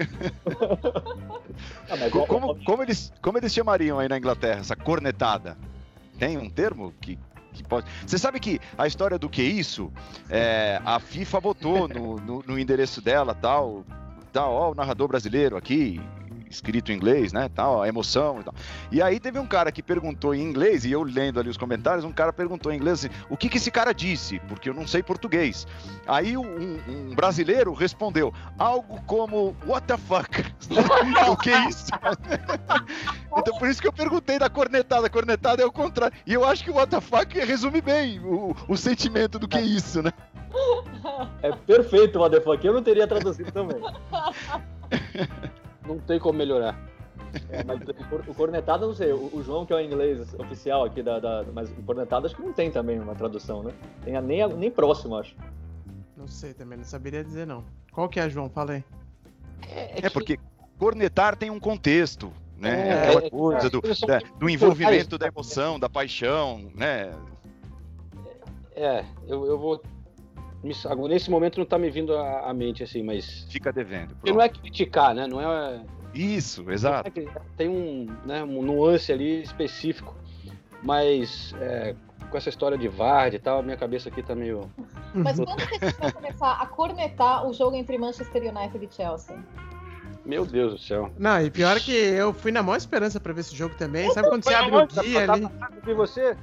[1.89, 5.57] Ah, como, como eles, como eles chamariam aí na Inglaterra essa cornetada?
[6.19, 7.17] Tem um termo que,
[7.53, 7.87] que pode.
[8.05, 9.91] Você sabe que a história do que isso,
[10.29, 13.85] é, a FIFA botou no, no, no endereço dela tal.
[14.33, 16.01] tal, ó, o narrador brasileiro aqui,
[16.53, 18.53] escrito em inglês, né, tal, a emoção e tal.
[18.91, 22.05] E aí teve um cara que perguntou em inglês, e eu lendo ali os comentários,
[22.05, 24.39] um cara perguntou em inglês assim, o que que esse cara disse?
[24.47, 25.67] Porque eu não sei português.
[26.07, 30.29] Aí um, um brasileiro respondeu algo como, what the fuck?
[31.29, 31.87] o que é isso?
[33.37, 36.15] então por isso que eu perguntei da cornetada, a cornetada é o contrário.
[36.25, 39.57] E eu acho que o what the fuck resume bem o, o sentimento do que
[39.57, 40.11] é isso, né?
[41.41, 43.81] É perfeito o what the fuck, eu não teria traduzido também.
[45.87, 46.79] Não tem como melhorar.
[47.49, 47.79] É, mas
[48.27, 51.69] o cornetada, não sei, o, João, que é o inglês oficial aqui, da, da, mas
[51.71, 53.73] o cornetada acho que não tem também uma tradução, né?
[54.03, 55.35] Tem a, nem, a, nem próximo, acho.
[56.15, 57.63] Não sei também, não saberia dizer não.
[57.91, 58.49] Qual que é, João?
[58.49, 58.83] Fala aí.
[59.67, 60.39] É, é, é porque
[60.77, 62.89] cornetar tem um contexto, né?
[62.89, 67.13] É, Aquela coisa do, da, do envolvimento da emoção, da paixão, né?
[68.75, 69.81] É, eu, eu vou
[70.63, 73.45] nesse momento não tá me vindo à mente assim, mas.
[73.49, 74.15] Fica devendo.
[74.15, 75.27] Porque não é criticar, né?
[75.27, 75.81] Não é.
[76.13, 77.11] Isso, exato.
[77.15, 77.25] É
[77.57, 80.15] tem um, né, um nuance ali específico,
[80.83, 81.95] mas é,
[82.29, 84.71] com essa história de Vard e tal, a minha cabeça aqui tá meio.
[85.13, 88.95] Mas quando que a gente vai começar a cornetar o jogo entre Manchester United e
[88.95, 89.37] Chelsea?
[90.25, 91.11] Meu Deus do céu.
[91.17, 94.09] Não, e pior que eu fui na maior esperança pra ver esse jogo também.
[94.13, 95.47] Sabe quando você abre o guia ali?
[95.85, 96.37] E você?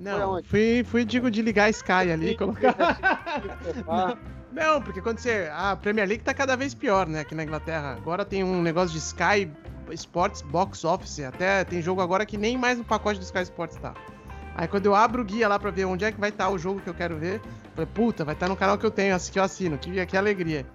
[0.00, 2.74] Não, fui, fui, digo, de ligar a Sky ali e colocar.
[4.50, 5.50] Não, porque quando você.
[5.52, 7.96] A Premier League tá cada vez pior, né, aqui na Inglaterra.
[7.98, 9.48] Agora tem um negócio de Sky
[9.92, 11.20] Sports Box Office.
[11.20, 13.94] Até tem jogo agora que nem mais no pacote do Sky Sports tá.
[14.54, 16.50] Aí quando eu abro o guia lá pra ver onde é que vai estar tá
[16.50, 18.84] o jogo que eu quero ver, eu falei, puta, vai estar tá no canal que
[18.84, 20.66] eu tenho, que eu assino, que, que alegria.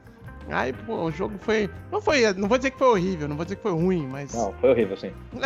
[0.49, 1.69] Aí, pô, o jogo foi.
[1.91, 2.32] Não foi.
[2.34, 4.34] Não vou dizer que foi horrível, não vou dizer que foi ruim, mas.
[4.34, 5.11] Não, foi horrível, sim.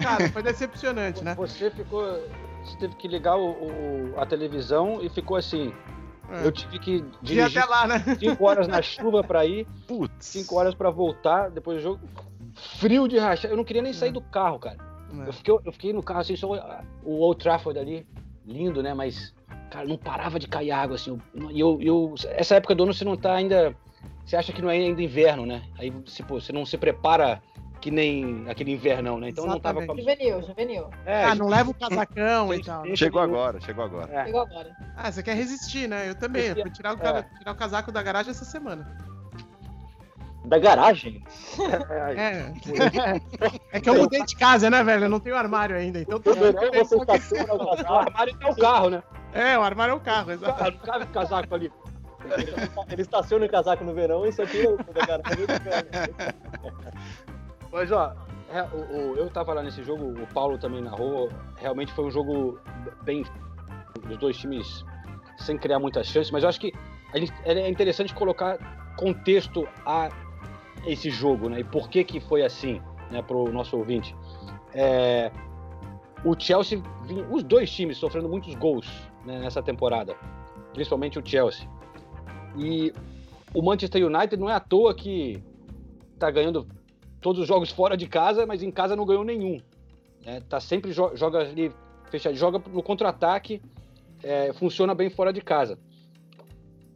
[0.00, 1.34] Cara, foi decepcionante, né?
[1.34, 2.22] Você ficou
[2.64, 5.72] você teve que ligar o, o, a televisão e ficou assim.
[6.30, 6.46] É.
[6.46, 8.04] Eu tive que dirigir lá, né?
[8.18, 10.26] cinco horas na chuva para ir, Putz.
[10.26, 12.00] cinco horas para voltar depois do jogo.
[12.78, 13.50] Frio de rachar.
[13.50, 14.12] Eu não queria nem sair é.
[14.12, 14.76] do carro, cara.
[15.24, 15.28] É.
[15.28, 16.48] Eu, fiquei, eu fiquei no carro assim, só
[17.02, 18.06] o Old Trafford ali,
[18.44, 18.92] lindo, né?
[18.92, 19.34] Mas,
[19.70, 21.18] cara, não parava de cair água assim.
[21.50, 23.74] E eu, eu, essa época do ano você não tá ainda.
[24.24, 25.62] Você acha que não é ainda inverno, né?
[25.78, 27.40] Aí se, pô, você não se prepara
[27.80, 29.28] que nem aquele invernão, né?
[29.28, 29.64] Então Exatamente.
[29.64, 29.98] não tava com...
[29.98, 30.90] Juvenil, juvenil.
[31.06, 32.96] É, ah, não leva o casacão e tal.
[32.96, 34.12] Chegou agora, chegou agora.
[34.12, 34.24] É.
[34.26, 34.76] Chegou agora.
[34.96, 36.08] Ah, você quer resistir, né?
[36.08, 36.48] Eu também.
[36.48, 37.22] Eu fui tirar o, é.
[37.38, 38.96] tirar o casaco da garagem essa semana.
[40.44, 41.22] Da garagem?
[42.16, 42.52] É.
[43.70, 45.04] É que eu mudei de casa, né, velho?
[45.04, 46.00] Eu não tenho armário ainda.
[46.00, 47.58] Então tudo bem, você estaciona o.
[47.58, 49.02] O armário é o carro, né?
[49.32, 50.72] É, o armário é o carro, exato.
[50.72, 51.70] Não cabe o casaco ali.
[52.90, 55.46] Ele estaciona o casaco no verão e isso aqui é da garagem.
[57.72, 58.14] Mas, ó,
[58.50, 58.66] é,
[59.16, 61.28] eu tava lá nesse jogo, o Paulo também narrou.
[61.56, 62.58] Realmente foi um jogo
[63.02, 63.24] bem.
[64.08, 64.84] Os dois times
[65.38, 66.72] sem criar muitas chances, mas eu acho que
[67.44, 68.58] é interessante colocar
[68.96, 70.10] contexto a
[70.86, 71.60] esse jogo, né?
[71.60, 74.14] E por que que foi assim, né, pro nosso ouvinte.
[74.74, 75.30] É,
[76.24, 76.82] o Chelsea,
[77.30, 78.86] os dois times sofrendo muitos gols
[79.24, 80.16] né, nessa temporada,
[80.72, 81.68] principalmente o Chelsea.
[82.56, 82.92] E
[83.54, 85.42] o Manchester United não é à toa que
[86.18, 86.66] tá ganhando
[87.20, 89.60] todos os jogos fora de casa, mas em casa não ganhou nenhum.
[90.24, 91.72] É, tá sempre jo joga ali
[92.10, 93.62] fechado, joga no contra-ataque,
[94.22, 95.78] é, funciona bem fora de casa.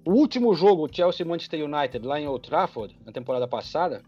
[0.05, 4.03] O último jogo, o Chelsea Manchester United, lá em Old Trafford, na temporada passada,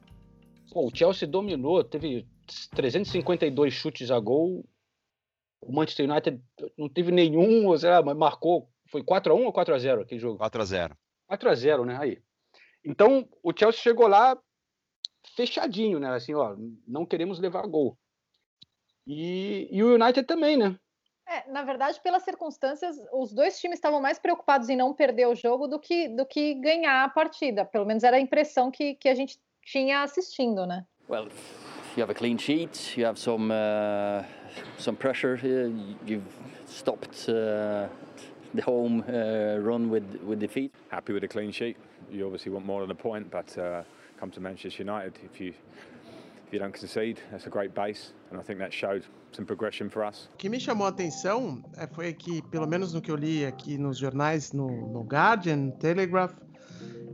[0.73, 2.27] pô, o Chelsea dominou, teve
[2.75, 4.65] 352 chutes a gol.
[5.61, 6.41] O Manchester United
[6.77, 10.39] não teve nenhum, ou seja, marcou, foi 4x1 ou 4x0 aquele jogo?
[10.39, 10.93] 4x0.
[11.31, 11.97] 4x0, né?
[11.99, 12.19] Aí.
[12.85, 14.37] Então, o Chelsea chegou lá,
[15.37, 16.11] fechadinho, né?
[16.11, 16.57] Assim, ó,
[16.87, 17.97] não queremos levar gol.
[19.07, 20.79] E, e o United também, né?
[21.27, 25.35] É, na verdade, pelas circunstâncias, os dois times estavam mais preocupados em não perder o
[25.35, 27.64] jogo do que, do que ganhar a partida.
[27.64, 30.85] Pelo menos era a impressão que, que a gente tinha assistindo, né?
[31.09, 31.29] Well,
[31.97, 34.25] you have a clean sheet, you have some uh,
[34.79, 35.39] some pressure.
[36.07, 36.27] You've
[36.66, 37.89] stopped uh,
[38.55, 40.72] the home uh, run with with defeat.
[40.91, 41.77] Happy with a clean sheet.
[42.11, 43.57] You obviously want more than a point, but.
[43.57, 43.83] Uh,
[44.19, 45.15] come to Manchester United.
[45.25, 45.55] If you
[46.47, 49.89] if you don't concede, that's a great base, and I think that showed some progression
[49.91, 50.29] for us.
[50.35, 53.45] O que me chamou a atenção é, foi que, pelo menos no que eu li
[53.45, 56.35] aqui nos jornais, no, no Guardian, Telegraph,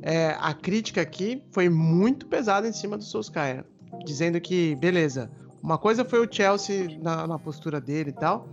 [0.02, 3.64] é, a crítica aqui foi muito pesada em cima do Solskjaer,
[4.04, 5.30] dizendo que, beleza,
[5.62, 8.48] uma coisa foi o Chelsea na, na postura dele e tal,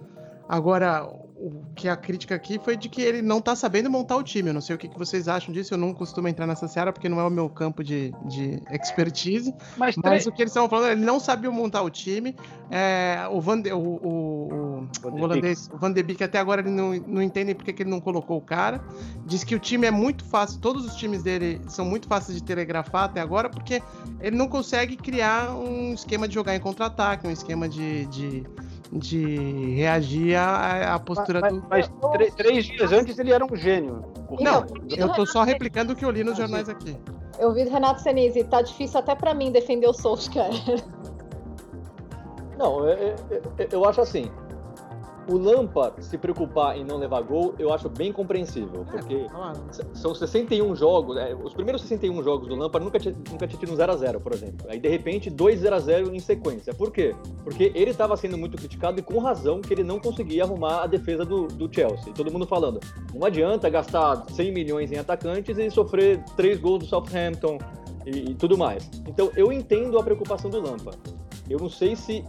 [0.47, 1.07] agora
[1.39, 4.49] o que a crítica aqui foi de que ele não tá sabendo montar o time.
[4.49, 6.91] Eu não sei o que, que vocês acham disso, eu não costumo entrar nessa seara
[6.91, 9.53] porque não é o meu campo de, de expertise.
[9.77, 12.35] Mas, Mas o que eles estavam falando, ele não sabia montar o time.
[12.69, 16.39] É, o, Van de, o, o, o, Van o holandês, o Van de Beek, até
[16.39, 18.83] agora ele não, não entende porque que ele não colocou o cara.
[19.25, 22.43] Diz que o time é muito fácil, todos os times dele são muito fáceis de
[22.43, 23.81] telegrafar até agora, porque
[24.19, 28.43] ele não consegue criar um esquema de jogar em contra-ataque, um esquema de, de,
[28.91, 31.63] de reagir à, à postura mas, do.
[31.69, 34.01] mas tre- três dias antes ele era um gênio.
[34.39, 36.95] Não, Então, eu tô só replicando o que eu li nos jornais aqui.
[37.39, 40.51] Eu vi do Renato Senise, tá difícil até pra mim defender o Solskjaer.
[42.57, 43.15] Não, eu, eu-
[43.59, 44.31] eu- eu acho assim.
[45.29, 49.27] O Lampard se preocupar em não levar gol, eu acho bem compreensível, porque
[49.69, 53.59] s- são 61 jogos, é, os primeiros 61 jogos do Lampard nunca tinha, nunca tinha
[53.59, 54.65] tido um 0x0, por exemplo.
[54.69, 56.73] Aí, de repente, dois 0x0 em sequência.
[56.73, 57.13] Por quê?
[57.43, 60.87] Porque ele estava sendo muito criticado e com razão que ele não conseguia arrumar a
[60.87, 62.13] defesa do, do Chelsea.
[62.13, 62.79] Todo mundo falando,
[63.13, 67.57] não adianta gastar 100 milhões em atacantes e sofrer três gols do Southampton
[68.05, 68.89] e, e tudo mais.
[69.05, 70.97] Então, eu entendo a preocupação do Lampard.
[71.49, 72.23] Eu não sei se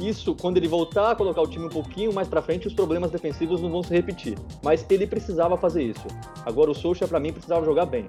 [0.00, 3.10] isso, quando ele voltar a colocar o time um pouquinho mais pra frente, os problemas
[3.10, 4.36] defensivos não vão se repetir.
[4.62, 6.06] Mas ele precisava fazer isso.
[6.44, 8.04] Agora o Solskjaer, pra mim, precisava jogar bem.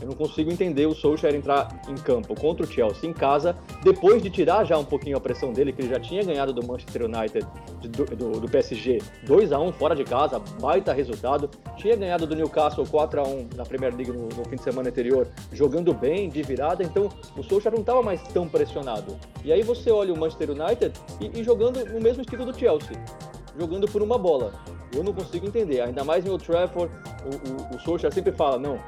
[0.00, 4.22] Eu não consigo entender o Solskjaer entrar em campo contra o Chelsea em casa, depois
[4.22, 7.04] de tirar já um pouquinho a pressão dele, que ele já tinha ganhado do Manchester
[7.04, 7.46] United,
[7.80, 11.48] do, do- do PSG, 2 a 1 fora de casa, baita resultado.
[11.76, 14.88] Tinha ganhado do Newcastle 4 a 1 na Premier League no, no fim de semana
[14.90, 17.08] anterior, jogando bem, de virada, então
[17.38, 19.16] o Solskjaer não estava mais tão pressionado.
[19.42, 20.92] E aí você olha o Manchester United
[21.32, 22.96] e, e jogando no mesmo estilo do Chelsea,
[23.58, 24.52] jogando por uma bola.
[24.94, 26.92] Eu não consigo entender, ainda mais em Old Trafford,
[27.24, 28.78] o, o, o Solskjaer sempre fala, não,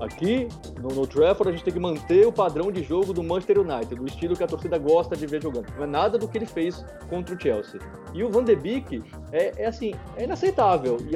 [0.00, 0.48] Aqui,
[0.80, 4.00] no, no Trafford, a gente tem que manter o padrão de jogo do Manchester United,
[4.00, 5.66] o estilo que a torcida gosta de ver jogando.
[5.76, 7.78] Não é nada do que ele fez contra o Chelsea.
[8.14, 10.96] E o Van de Beek é, é assim, é inaceitável.
[11.06, 11.14] E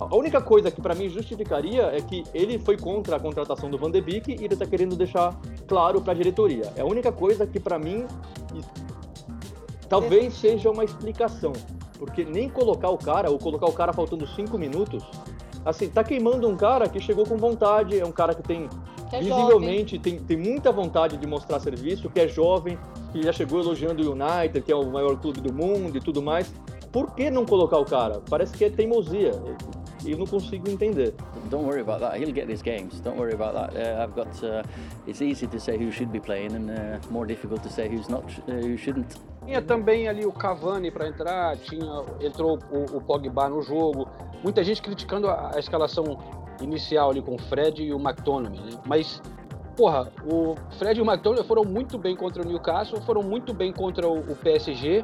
[0.00, 3.76] a única coisa que pra mim justificaria é que ele foi contra a contratação do
[3.76, 6.72] Van de Beek e ele tá querendo deixar claro pra diretoria.
[6.76, 8.06] É a única coisa que pra mim
[9.88, 11.52] talvez seja uma explicação.
[11.98, 15.04] Porque nem colocar o cara, ou colocar o cara faltando cinco minutos,
[15.64, 18.68] assim, tá queimando um cara que chegou com vontade, é um cara que tem
[19.10, 22.78] Que é visivelmente tem, tem muita vontade de mostrar serviço, que é jovem,
[23.12, 26.22] que já chegou elogiando o United, que é o maior clube do mundo e tudo
[26.22, 26.52] mais.
[26.92, 28.22] Por que não colocar o cara?
[28.30, 29.32] Parece que é teimosia.
[30.04, 31.12] E eu não consigo entender.
[31.50, 32.18] Don't worry about that.
[32.18, 33.00] He'll get his games.
[33.00, 33.76] Don't worry about that.
[33.76, 34.28] Uh, I've got.
[34.42, 34.62] Uh,
[35.06, 38.08] it's easy to say who should be playing, and uh, more difficult to say who's
[38.08, 39.16] not, uh, who shouldn't.
[39.48, 44.06] Tinha também ali o Cavani para entrar, tinha entrou o, o Pogba no jogo.
[44.44, 46.18] Muita gente criticando a, a escalação
[46.60, 48.78] inicial ali com o Fred e o McTominay, né?
[48.84, 49.22] Mas,
[49.74, 53.72] porra, o Fred e o McTominay foram muito bem contra o Newcastle, foram muito bem
[53.72, 55.02] contra o, o PSG.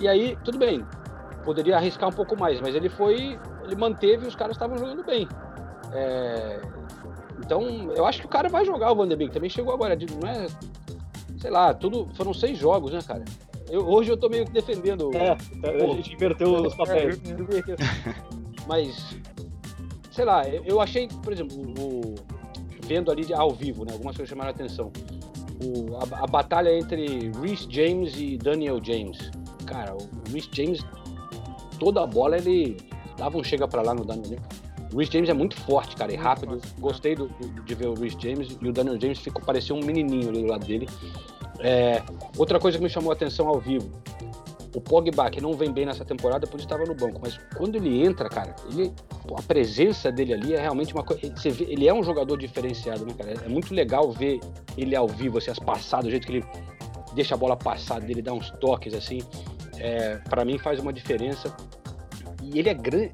[0.00, 0.84] E aí, tudo bem,
[1.44, 5.04] poderia arriscar um pouco mais, mas ele foi, ele manteve e os caras estavam jogando
[5.04, 5.28] bem.
[5.92, 6.60] É,
[7.38, 7.62] então,
[7.94, 9.32] eu acho que o cara vai jogar o Van de Beek.
[9.32, 10.48] Também chegou agora, não é,
[11.38, 13.22] sei lá, tudo foram seis jogos, né, cara?
[13.70, 15.10] Eu- hoje eu tô meio que defendendo.
[15.16, 17.18] É, a gente inverteu os papéis.
[18.66, 19.16] Mas,
[20.10, 22.14] sei lá, eu achei, por exemplo, o,
[22.86, 24.90] vendo ali de- ao vivo, né, algumas coisas chamaram a atenção.
[25.64, 29.30] O- a, a batalha entre Rhys James e Daniel James.
[29.64, 30.80] Cara, o Rhys James,
[31.78, 32.76] toda a bola ele
[33.16, 34.66] dava um chega pra lá no Daniel James.
[34.92, 36.60] O Rhys James é muito forte, cara, e rápido.
[36.78, 37.28] Gostei do-
[37.64, 40.48] de ver o Rhys James e o Daniel James ficou parecia um menininho ali do
[40.48, 40.88] lado dele.
[41.60, 42.02] É,
[42.36, 43.90] outra coisa que me chamou a atenção ao vivo,
[44.74, 47.76] o Pogba, que não vem bem nessa temporada, por isso estava no banco, mas quando
[47.76, 48.92] ele entra, cara, ele,
[49.34, 51.22] a presença dele ali é realmente uma coisa.
[51.60, 53.34] Ele é um jogador diferenciado, né, cara?
[53.44, 54.38] É muito legal ver
[54.76, 56.44] ele ao vivo, assim, as passadas, o jeito que ele
[57.14, 59.22] deixa a bola passar dele, dá uns toques, assim.
[59.78, 61.54] É, para mim faz uma diferença.
[62.42, 63.12] E ele é grande.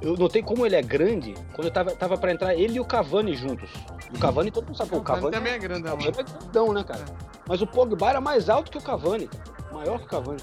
[0.00, 2.84] Eu notei como ele é grande quando eu tava, tava para entrar ele e o
[2.84, 3.70] Cavani juntos.
[4.14, 6.84] O Cavani, todo mundo sabe, o Cavani também é grandão, o Cavani é grandão, né,
[6.84, 7.04] cara?
[7.46, 9.28] Mas o Pogba era mais alto que o Cavani,
[9.72, 10.40] maior que o Cavani.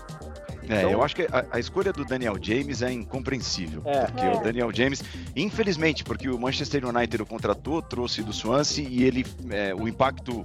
[0.70, 3.82] É, Então- eu acho que a, a escolha do Daniel James é incompreensível.
[3.86, 4.05] É.
[4.05, 4.34] porque É.
[4.36, 5.03] o Daniel James,
[5.36, 10.41] infelizmente, porque o Manchester United o contratou, trouxe do Swansea e ele, é, o impacto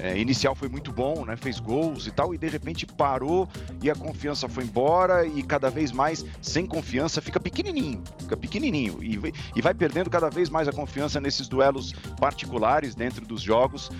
[0.00, 1.36] é, inicial foi muito bom, né?
[1.36, 3.48] Fez gols e tal, e de repente parou
[3.82, 9.02] e a confiança foi embora e cada vez mais, sem confiança, fica pequenininho, fica pequenininho
[9.02, 13.90] e, e vai perdendo cada vez mais a confiança nesses duelos particulares dentro dos jogos.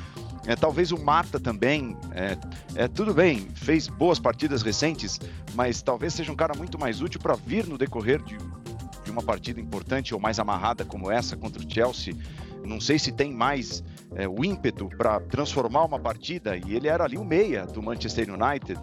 [0.47, 2.37] É, talvez o Mata também, é,
[2.75, 5.19] é, tudo bem, fez boas partidas recentes,
[5.55, 9.23] mas talvez seja um cara muito mais útil para vir no decorrer de, de uma
[9.23, 12.15] partida importante ou mais amarrada como essa contra o Chelsea.
[12.65, 13.83] Não sei se tem mais
[14.15, 18.29] é, o ímpeto para transformar uma partida, e ele era ali o meia do Manchester
[18.31, 18.81] United.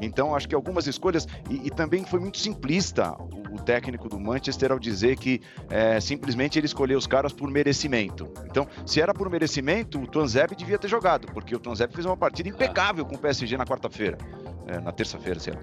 [0.00, 3.16] Então, acho que algumas escolhas, e, e também foi muito simplista
[3.52, 5.40] o, técnico do Manchester ao dizer que
[5.70, 8.30] é, simplesmente ele escolheu os caras por merecimento.
[8.46, 12.16] Então, se era por merecimento, o Tuanzeb devia ter jogado, porque o Tuanzeb fez uma
[12.16, 14.18] partida impecável com o PSG na quarta-feira
[14.66, 15.60] é, na terça-feira, sei lá.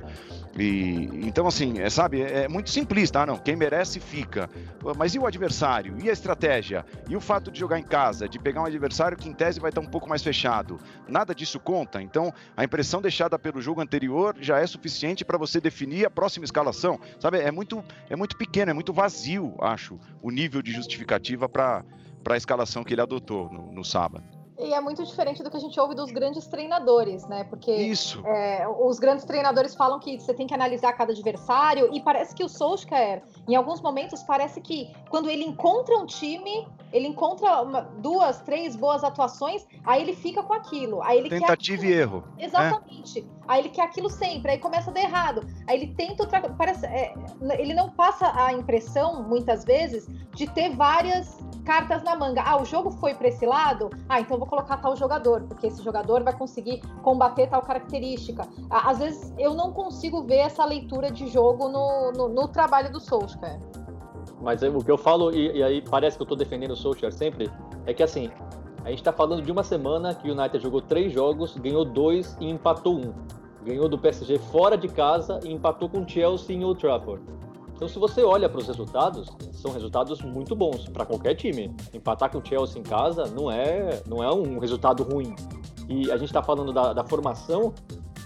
[0.57, 4.49] E, então, assim, é, sabe, é, é muito simplista, ah, não, quem merece fica.
[4.97, 5.95] Mas e o adversário?
[6.01, 6.85] E a estratégia?
[7.07, 9.69] E o fato de jogar em casa, de pegar um adversário que em tese vai
[9.69, 10.79] estar um pouco mais fechado?
[11.07, 12.01] Nada disso conta.
[12.01, 16.45] Então, a impressão deixada pelo jogo anterior já é suficiente para você definir a próxima
[16.45, 16.99] escalação.
[17.19, 21.83] Sabe, é muito, é muito pequeno, é muito vazio, acho, o nível de justificativa para
[22.27, 24.38] a escalação que ele adotou no, no sábado.
[24.59, 27.45] E é muito diferente do que a gente ouve dos grandes treinadores, né?
[27.45, 28.21] Porque Isso.
[28.25, 32.43] É, os grandes treinadores falam que você tem que analisar cada adversário, e parece que
[32.43, 37.81] o Solskjaer, em alguns momentos, parece que quando ele encontra um time, ele encontra uma,
[37.81, 41.01] duas, três boas atuações, aí ele fica com aquilo.
[41.03, 42.23] Aí ele Tentativa quer e erro.
[42.37, 43.19] Exatamente.
[43.19, 43.39] É.
[43.47, 45.45] Aí ele quer aquilo sempre, aí começa a dar errado.
[45.67, 47.13] Aí ele tenta outra parece é,
[47.57, 52.41] Ele não passa a impressão, muitas vezes, de ter várias cartas na manga.
[52.43, 53.89] Ah, o jogo foi para esse lado?
[54.07, 58.47] Ah, então vou colocar tal jogador, porque esse jogador vai conseguir combater tal característica.
[58.69, 62.99] Às vezes eu não consigo ver essa leitura de jogo no, no, no trabalho do
[62.99, 63.59] Solskjaer.
[64.41, 67.13] Mas o que eu falo, e, e aí parece que eu estou defendendo o Solskjaer
[67.13, 67.51] sempre,
[67.85, 68.29] é que assim,
[68.83, 72.37] a gente está falando de uma semana que o United jogou três jogos, ganhou dois
[72.39, 73.13] e empatou um.
[73.63, 77.21] Ganhou do PSG fora de casa e empatou com o Chelsea em Old Trafford.
[77.75, 81.73] Então, se você olha para os resultados, são resultados muito bons para qualquer time.
[81.93, 85.33] Empatar com o Chelsea em casa não é, não é um resultado ruim.
[85.87, 87.73] E a gente está falando da, da, formação.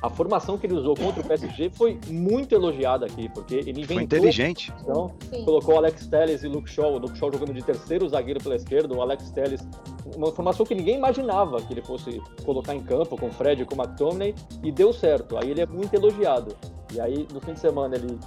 [0.03, 3.95] A formação que ele usou contra o PSG foi muito elogiada aqui, porque ele inventou.
[3.95, 4.73] Foi inteligente.
[4.81, 8.57] Então, colocou Alex Telles e Luke Shaw, o Luke Shaw jogando de terceiro zagueiro pela
[8.57, 9.65] esquerda, o Alex Telles.
[10.13, 13.65] Uma formação que ninguém imaginava que ele fosse colocar em campo com o Fred e
[13.65, 15.37] com o McTominay, e deu certo.
[15.37, 16.53] Aí ele é muito elogiado.
[16.93, 18.19] E aí, no fim de semana, ele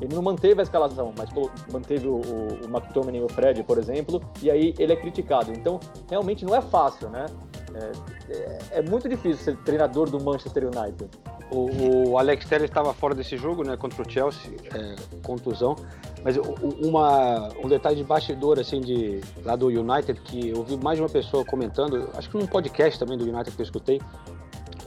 [0.00, 1.28] ele não manteve a escalação, mas
[1.70, 5.52] manteve o, o, o McTominay e o Fred, por exemplo, e aí ele é criticado.
[5.52, 7.26] Então, realmente não é fácil, né?
[7.74, 7.92] É,
[8.32, 11.08] é, é muito difícil ser treinador do Manchester United.
[11.50, 15.76] O, o Alex Telles estava fora desse jogo, né, contra o Chelsea, é, contusão.
[16.24, 20.96] Mas uma, um detalhe de bastidor, assim, de, lá do United, que eu vi mais
[20.96, 24.00] de uma pessoa comentando, acho que num podcast também do United que eu escutei,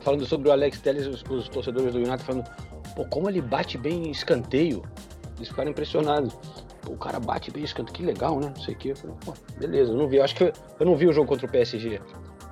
[0.01, 2.45] falando sobre o Alex Telles, os, os torcedores do United falando,
[2.95, 4.83] pô, como ele bate bem escanteio.
[5.36, 6.33] Eles ficaram impressionados.
[6.81, 8.53] Pô, o cara bate bem escanteio, que legal, né?
[8.55, 8.95] Não sei o quê.
[8.95, 10.17] Falei, pô, beleza, eu não vi.
[10.17, 11.99] Eu acho que eu, eu não vi o jogo contra o PSG.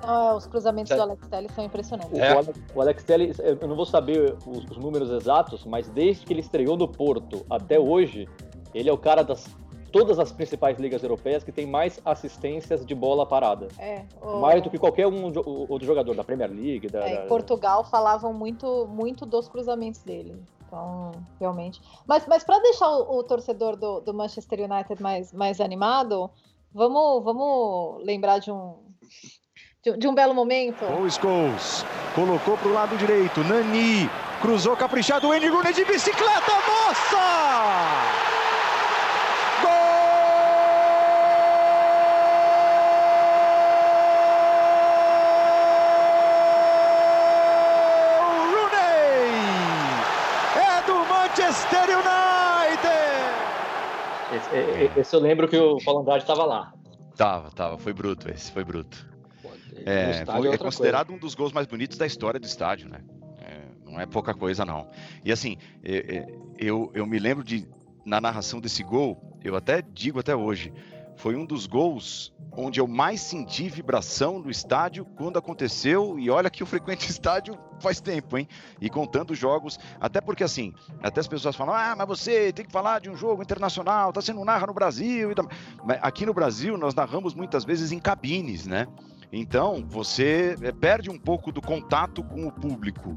[0.06, 0.96] Ah, os cruzamentos é.
[0.96, 2.18] do Alex Telles são impressionantes.
[2.18, 2.34] É.
[2.34, 6.24] O, Alex, o Alex Telles, eu não vou saber os, os números exatos, mas desde
[6.24, 8.28] que ele estreou no Porto até hoje,
[8.74, 9.48] ele é o cara das
[9.94, 13.68] todas as principais ligas europeias que tem mais assistências de bola parada.
[13.78, 14.40] É, o...
[14.40, 15.26] Mais do que qualquer um
[15.68, 16.88] outro jogador da Premier League.
[16.88, 17.26] Da, é, da...
[17.28, 20.42] Portugal falavam muito, muito dos cruzamentos dele.
[20.66, 21.80] Então, realmente.
[22.08, 26.28] Mas, mas para deixar o, o torcedor do, do, Manchester United mais, mais animado,
[26.72, 28.74] vamos, vamos lembrar de um,
[29.84, 30.84] de, de um belo momento.
[30.86, 33.44] O Scholes colocou para o lado direito.
[33.44, 34.08] Nani
[34.40, 35.28] cruzou caprichado.
[35.28, 36.52] O Rooney de bicicleta.
[36.66, 38.24] Nossa!
[54.34, 56.72] Esse, esse eu lembro que o Paulo Andrade estava lá.
[57.16, 57.78] Tava, tava.
[57.78, 59.13] Foi bruto esse, foi bruto.
[59.84, 61.18] É, foi, é, é considerado coisa.
[61.18, 63.00] um dos gols mais bonitos da história do estádio, né?
[63.38, 64.88] É, não é pouca coisa, não.
[65.24, 66.26] E assim, é, é,
[66.58, 67.66] eu, eu me lembro de,
[68.04, 70.72] na narração desse gol, eu até digo até hoje,
[71.16, 76.18] foi um dos gols onde eu mais senti vibração no estádio quando aconteceu.
[76.18, 78.48] E olha que eu frequento estádio faz tempo, hein?
[78.80, 80.72] E contando jogos, até porque assim,
[81.02, 84.20] até as pessoas falam: ah, mas você tem que falar de um jogo internacional, tá
[84.20, 85.30] sendo narra no Brasil.
[85.84, 88.86] Mas aqui no Brasil nós narramos muitas vezes em cabines, né?
[89.36, 93.16] Então, você eh, perde um pouco do contato com o público.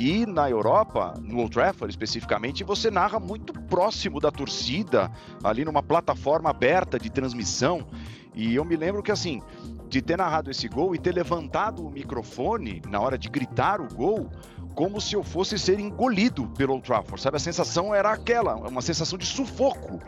[0.00, 5.10] E na Europa, no Old Trafford especificamente, você narra muito próximo da torcida,
[5.44, 7.86] ali numa plataforma aberta de transmissão.
[8.34, 9.42] E eu me lembro que assim,
[9.90, 13.92] de ter narrado esse gol e ter levantado o microfone na hora de gritar o
[13.92, 14.30] gol,
[14.74, 17.36] como se eu fosse ser engolido pelo Old Trafford, sabe?
[17.36, 20.00] A sensação era aquela, uma sensação de sufoco.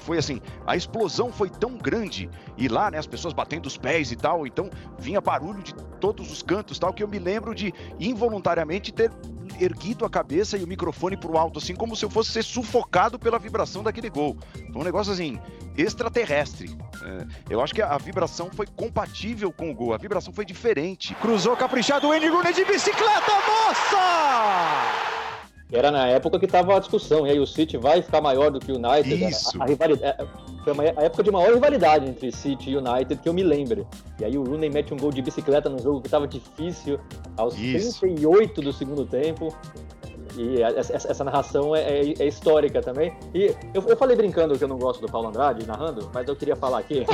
[0.00, 4.10] Foi assim, a explosão foi tão grande e lá, né, as pessoas batendo os pés
[4.10, 7.72] e tal, então vinha barulho de todos os cantos, tal, que eu me lembro de
[8.00, 9.10] involuntariamente ter
[9.60, 13.18] erguido a cabeça e o microfone pro alto, assim, como se eu fosse ser sufocado
[13.18, 14.36] pela vibração daquele gol.
[14.72, 15.38] Foi um negócio assim,
[15.76, 16.76] extraterrestre.
[17.02, 21.14] É, eu acho que a, vibração foi compatível com o gol, a vibração foi diferente.
[21.16, 25.21] Cruzou caprichado o Rooney de bicicleta, nossa!
[25.72, 28.60] Era na época que tava a discussão, e aí o City vai ficar maior do
[28.60, 29.24] que o United.
[29.24, 29.58] Isso.
[29.58, 30.26] A, a rivalidade, é,
[30.62, 33.86] foi uma- a época de maior rivalidade entre City e United que eu me lembre.
[34.20, 37.00] E aí o Rooney mete um gol de bicicleta no jogo que tava difícil,
[37.38, 38.00] aos Isso.
[38.00, 39.48] 38 do segundo tempo.
[40.36, 43.14] E essa, essa- narração é, é- é histórica também.
[43.34, 46.34] E eu, eu falei brincando que eu não gosto do Paulo Andrade narrando, mas eu
[46.36, 47.04] queria falar aqui.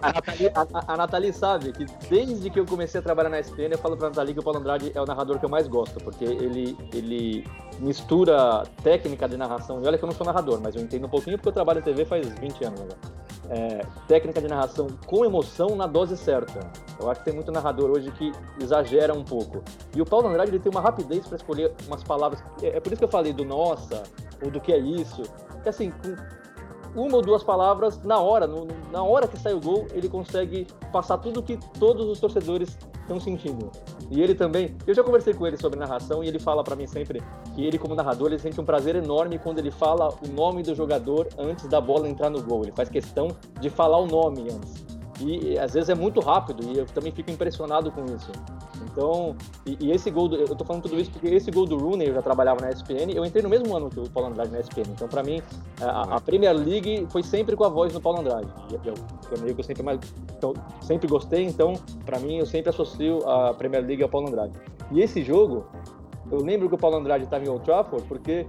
[0.00, 3.72] A Nathalie, a- a Nathalie sabe que desde que eu comecei a trabalhar na SPN,
[3.72, 5.98] eu falo pra Nathalie que o Paulo Andrade é o narrador que eu mais gosto,
[6.02, 7.44] porque ele, ele
[7.78, 9.82] mistura técnica de narração.
[9.82, 11.80] E olha que eu não sou narrador, mas eu entendo um pouquinho porque eu trabalho
[11.80, 12.98] em TV faz 20 anos agora.
[13.50, 16.60] É, técnica de narração com emoção na dose certa.
[17.00, 19.62] Eu acho que tem muito narrador hoje que exagera um pouco.
[19.96, 22.42] E o Paulo Andrade ele tem uma rapidez para escolher umas palavras.
[22.62, 24.02] É, é por isso que eu falei do nossa,
[24.44, 25.22] ou do que é isso.
[25.62, 29.60] Que assim, com uma ou duas palavras, na hora, no- na hora que sai o
[29.60, 33.70] gol, ele consegue passar tudo que todos os torcedores estão sentindo.
[34.10, 36.86] E ele também, eu já conversei com ele sobre narração e ele fala pra mim
[36.86, 37.22] sempre
[37.54, 40.74] que ele como narrador, ele sente um prazer enorme quando ele fala o nome do
[40.74, 42.62] jogador antes da bola entrar no gol.
[42.62, 43.28] Ele faz questão
[43.60, 44.97] de falar o nome antes.
[45.20, 48.30] E, às vezes é muito rápido e eu também fico impressionado com isso.
[48.84, 49.34] Então,
[49.66, 52.08] e, e esse gol, do, eu tô falando tudo isso porque esse gol do Rooney,
[52.08, 54.60] eu já trabalhava na ESPN, eu entrei no mesmo ano que o Paulo Andrade na
[54.60, 54.90] ESPN.
[54.90, 55.42] Então, pra mim,
[55.80, 58.48] a, a Premier League foi sempre com a voz do Paulo Andrade.
[58.70, 59.98] Eu, eu que eu sempre mais,
[60.36, 61.74] então, sempre gostei, então,
[62.06, 64.52] pra mim, eu sempre associo a Premier League ao Paulo Andrade.
[64.92, 65.66] E esse jogo,
[66.30, 68.46] eu lembro que o Paulo Andrade estava em Old Trafford porque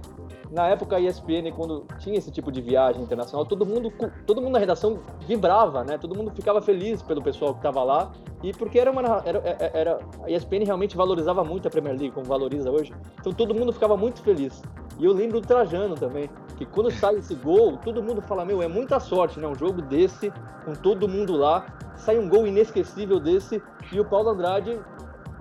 [0.50, 3.92] na época a ESPN quando tinha esse tipo de viagem internacional, todo mundo
[4.26, 5.96] todo mundo na redação vibrava, né?
[5.98, 8.10] Todo mundo ficava feliz pelo pessoal que estava lá
[8.42, 12.10] e porque era uma era, era- era a ESPN realmente valorizava muito a Premier League
[12.14, 12.92] como valoriza hoje.
[13.20, 14.62] Então todo mundo ficava muito feliz.
[14.98, 16.28] E eu lembro do Trajano também,
[16.58, 19.46] que quando sai esse gol, todo mundo fala: "Meu, é muita sorte, né?
[19.48, 20.32] Um jogo desse
[20.64, 21.64] com todo mundo lá,
[21.96, 24.78] sai um gol inesquecível desse e o Paulo Andrade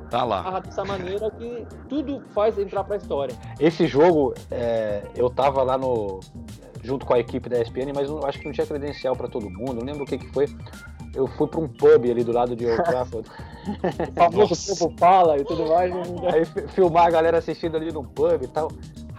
[0.09, 0.41] Tá lá.
[0.43, 3.35] narra dessa maneira que tudo faz entrar pra história.
[3.59, 6.19] Esse jogo, é, eu tava lá no.
[6.81, 9.49] junto com a equipe da ESPN, mas não- acho que não tinha credencial pra todo
[9.49, 9.75] mundo.
[9.75, 10.47] Não lembro o que, que foi.
[11.13, 13.27] Eu fui pra um pub ali do lado de Old Trafford.
[14.09, 15.91] O famoso povo fala e tudo mais.
[15.93, 18.69] não- Aí fi- filmar a galera assistindo ali no pub e tal.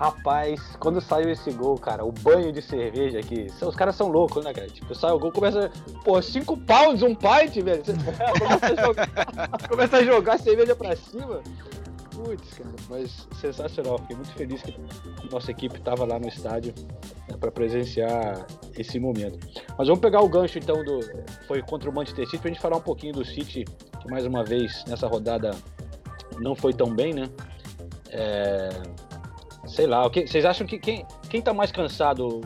[0.00, 3.48] Rapaz, quando saiu esse gol, cara, o banho de cerveja aqui.
[3.60, 4.66] Os caras são loucos, né, cara?
[4.66, 5.70] Tipo, sai o gol, começa.
[6.02, 7.82] Pô, 5 pounds, um pint, velho.
[8.40, 9.08] Começa, a jogar,
[9.68, 11.42] começa a jogar cerveja pra cima.
[12.14, 13.98] Putz, cara, mas sensacional.
[13.98, 14.74] Fiquei muito feliz que
[15.30, 16.72] nossa equipe tava lá no estádio
[17.28, 18.46] né, pra presenciar
[18.78, 19.38] esse momento.
[19.76, 21.00] Mas vamos pegar o gancho então do.
[21.46, 23.66] Foi contra o Manchester City pra gente falar um pouquinho do City,
[24.00, 25.50] que mais uma vez nessa rodada
[26.38, 27.28] não foi tão bem, né?
[28.08, 28.70] É,
[29.66, 32.40] sei lá, o que, vocês acham que quem, quem tá mais cansado?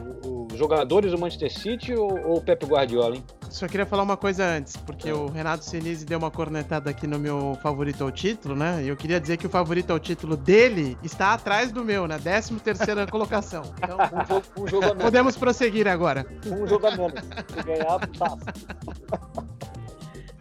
[0.52, 3.24] Os jogadores do Manchester City ou, ou o Pep Guardiola, hein?
[3.50, 7.18] Só queria falar uma coisa antes, porque o Renato Senise deu uma cornetada aqui no
[7.18, 8.82] meu favorito ao título, né?
[8.82, 12.18] E eu queria dizer que o favorito ao título dele está atrás do meu, na
[12.18, 13.62] 13 terceira colocação.
[13.78, 15.02] Então, Um jogo, um jogo a menos.
[15.02, 16.26] podemos prosseguir agora.
[16.46, 17.12] Um jogo a menos.
[17.48, 18.52] Se ganhar, passa.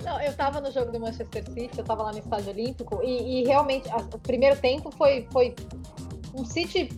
[0.03, 3.41] Não, eu tava no jogo do Manchester City, eu tava lá no Estádio Olímpico, e,
[3.41, 5.55] e realmente a- o primeiro tempo foi, foi
[6.35, 6.89] um City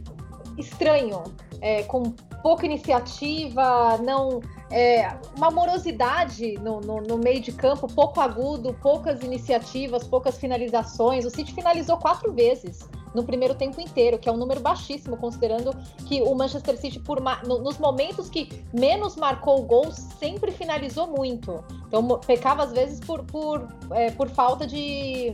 [0.58, 1.24] estranho,
[1.62, 2.04] é, com
[2.42, 4.40] pouca iniciativa, não
[4.72, 11.26] é, uma morosidade no, no, no meio de campo, pouco agudo, poucas iniciativas, poucas finalizações.
[11.26, 15.72] O City finalizou quatro vezes no primeiro tempo inteiro, que é um número baixíssimo, considerando
[16.06, 21.64] que o Manchester City, por no- nos momentos que menos marcou gols, sempre finalizou muito.
[21.88, 25.34] Então, pecava às vezes por, por, é, por falta de.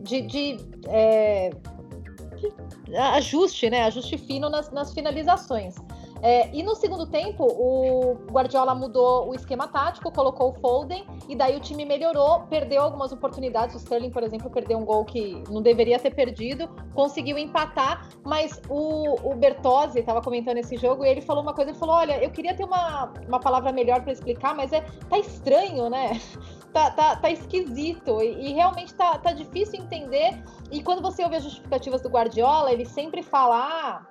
[0.00, 0.56] de, de,
[0.88, 1.50] é,
[2.84, 3.84] de ajuste, né?
[3.84, 5.74] Ajuste fino nas, nas finalizações.
[6.22, 11.34] É, e no segundo tempo, o Guardiola mudou o esquema tático, colocou o Foden, e
[11.34, 13.74] daí o time melhorou, perdeu algumas oportunidades.
[13.74, 18.60] O Sterling, por exemplo, perdeu um gol que não deveria ter perdido, conseguiu empatar, mas
[18.68, 22.22] o, o Bertozzi estava comentando esse jogo e ele falou uma coisa, ele falou, olha,
[22.22, 26.20] eu queria ter uma, uma palavra melhor para explicar, mas é tá estranho, né?
[26.72, 30.40] Tá, tá, tá esquisito e, e realmente tá, tá difícil entender.
[30.70, 34.06] E quando você ouve as justificativas do Guardiola, ele sempre fala, ah,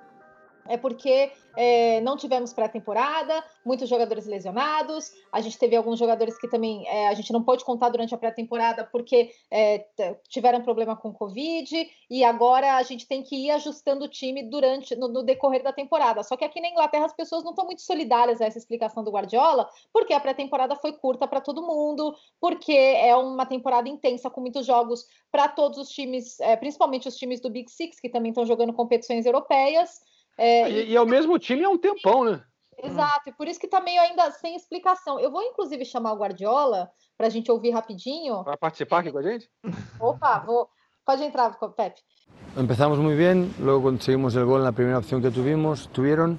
[0.68, 6.48] é porque é, não tivemos pré-temporada, muitos jogadores lesionados, a gente teve alguns jogadores que
[6.48, 9.84] também é, a gente não pôde contar durante a pré-temporada porque é,
[10.28, 14.96] tiveram problema com Covid, e agora a gente tem que ir ajustando o time durante
[14.96, 16.22] no, no decorrer da temporada.
[16.22, 19.10] Só que aqui na Inglaterra as pessoas não estão muito solidárias a essa explicação do
[19.10, 24.40] Guardiola, porque a pré-temporada foi curta para todo mundo, porque é uma temporada intensa com
[24.40, 28.30] muitos jogos para todos os times, é, principalmente os times do Big Six, que também
[28.30, 30.00] estão jogando competições europeias.
[30.40, 32.40] É, E, e é o mesmo time há um tempão, né?
[32.82, 35.20] Exato, e por isso que tá meio ainda sem explicação.
[35.20, 38.42] Eu vou, inclusive, chamar o Guardiola para a gente ouvir rapidinho.
[38.42, 39.50] Vai participar aqui com a gente?
[40.00, 40.66] Opa, vou.
[41.04, 42.00] Pode entrar, Pepe.
[42.56, 46.38] empezamos muy bien, luego conseguimos el gol en la primera opción que tuvimos, tuvieron.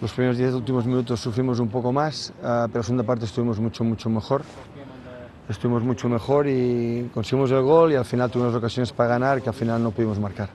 [0.00, 3.58] Los primeros 10 últimos minutos sufrimos un poco más, ah, pero la segunda parte estuvimos
[3.58, 4.42] mucho, mucho mejor.
[5.48, 9.48] Estuvimos mucho mejor y conseguimos el gol y al final tuvimos ocasiones para ganar que
[9.48, 10.50] al final no pudimos marcar.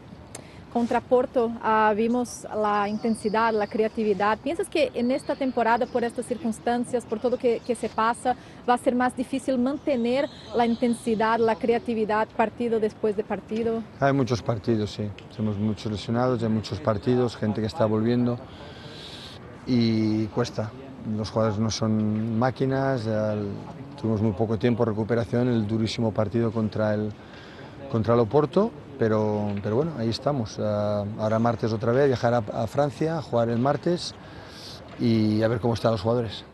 [0.74, 4.41] Contra Porto ah, vimos a intensidade, a criatividade.
[4.41, 8.95] Piensas que nesta temporada, por estas circunstâncias, por tudo que, que se passa, vai ser
[8.95, 13.84] mais difícil manter a intensidade, a criatividade partido depois de partido?
[14.01, 15.11] Hay muchos partidos, sí.
[15.36, 18.39] Tenemos muchos lesionados, hay muchos partidos, gente que está volviendo
[19.67, 20.71] y cuesta.
[21.15, 23.51] Los jugadores no son máquinas, el-
[24.01, 27.11] tuvimos muy poco tiempo de recuperación, el durísimo partido contra el,
[27.91, 28.71] contra el Oporto,
[29.04, 30.58] pero, pero bueno, ahí estamos.
[30.62, 34.16] Ah, ahora martes otra vez, viajar a, a Francia, jugar el martes
[34.97, 36.45] y a ver cómo están los jugadores.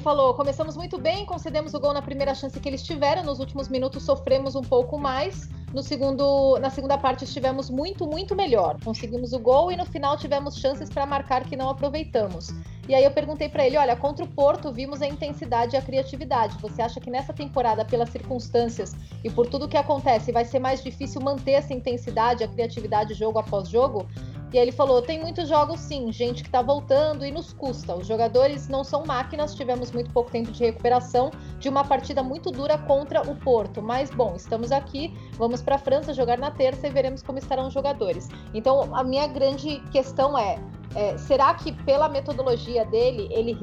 [0.00, 3.22] Falou: começamos muito bem, concedemos o gol na primeira chance que eles tiveram.
[3.22, 5.48] Nos últimos minutos sofremos um pouco mais.
[5.72, 8.76] No segundo, na segunda parte estivemos muito, muito melhor.
[8.82, 12.52] Conseguimos o gol e no final tivemos chances para marcar que não aproveitamos.
[12.88, 15.82] E aí eu perguntei para ele: olha, contra o Porto vimos a intensidade e a
[15.82, 16.58] criatividade.
[16.60, 20.82] Você acha que nessa temporada, pelas circunstâncias e por tudo que acontece, vai ser mais
[20.82, 24.08] difícil manter essa intensidade, a criatividade jogo após jogo?
[24.52, 27.94] E ele falou: tem muitos jogos sim, gente que tá voltando e nos custa.
[27.94, 32.50] Os jogadores não são máquinas, tivemos muito pouco tempo de recuperação de uma partida muito
[32.50, 33.80] dura contra o Porto.
[33.80, 37.68] Mas bom, estamos aqui, vamos para a França jogar na terça e veremos como estarão
[37.68, 38.28] os jogadores.
[38.52, 40.58] Então a minha grande questão é.
[40.94, 43.56] é, será que pela metodologia dele, ele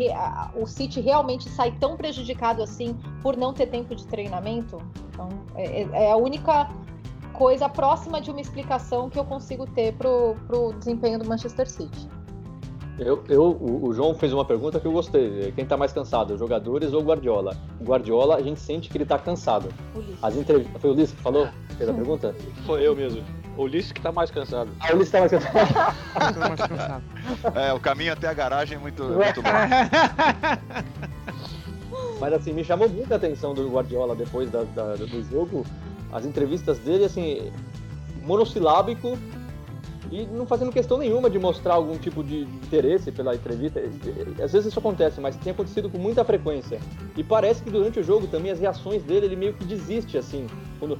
[0.55, 4.77] o City realmente sai tão prejudicado assim por não ter tempo de treinamento?
[5.09, 6.69] Então, é, é- é a única
[7.37, 12.09] coisa próxima de uma explicação que eu consigo ter pro, pro desempenho do Manchester City.
[12.97, 15.51] Eu, eu, o, o João fez uma pergunta que eu gostei.
[15.55, 17.55] Quem tá mais cansado, os jogadores ou o Guardiola?
[17.79, 19.69] O Guardiola, a gente sente que ele tá cansado.
[20.19, 20.65] As entrev...
[20.79, 21.47] Foi o Ulisses que falou?
[21.77, 22.35] Fez a pergunta?
[22.65, 23.23] Foi eu mesmo.
[23.55, 24.71] O Ulisses que tá mais cansado.
[24.79, 27.03] Ah, o Ulisses tá mais cansado.
[27.55, 29.51] É, o caminho até a garagem é muito, muito longo.
[32.19, 35.63] Mas assim, me chamou muita atenção do Guardiola depois da- da- do jogo.
[36.11, 37.51] As entrevistas dele, assim,
[38.23, 39.17] monossilábico
[40.11, 43.81] e não fazendo questão nenhuma de mostrar algum tipo de interesse pela entrevista.
[44.41, 46.79] Às vezes isso acontece, mas tem acontecido com muita frequência.
[47.15, 50.47] E parece que durante o jogo também as reações dele, ele meio que desiste, assim.
[50.79, 50.97] Quando,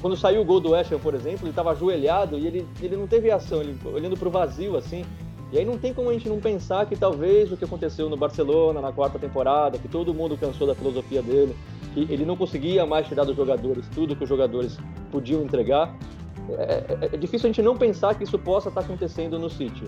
[0.00, 3.06] quando saiu o gol do West por exemplo, ele estava ajoelhado e ele, ele não
[3.06, 5.04] teve reação, ele olhando para o vazio, assim.
[5.52, 8.16] E aí não tem como a gente não pensar que talvez o que aconteceu no
[8.16, 11.54] Barcelona na quarta temporada, que todo mundo cansou da filosofia dele,
[11.94, 14.76] que ele não conseguia mais tirar dos jogadores tudo que os jogadores
[15.10, 15.96] podiam entregar.
[16.50, 19.84] É, é- é difícil a gente não pensar que isso possa estar acontecendo no City.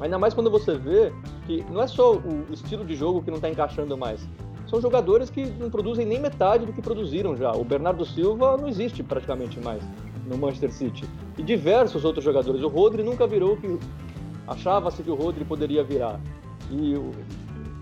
[0.00, 1.12] Ainda mais quando você vê
[1.46, 4.26] que não é só o estilo de jogo que não está encaixando mais.
[4.66, 7.52] São jogadores que não produzem nem metade do que produziram já.
[7.52, 9.82] O Bernardo Silva não existe praticamente mais
[10.26, 11.04] no Manchester City.
[11.36, 12.62] E diversos outros jogadores.
[12.62, 13.78] O Rodri nunca virou o que
[14.46, 16.20] achava-se que o Rodri poderia virar.
[16.70, 16.94] E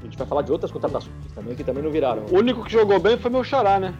[0.01, 2.24] a gente vai falar de outras contratações também que também não viraram.
[2.30, 3.94] O único que jogou bem foi meu xará, né?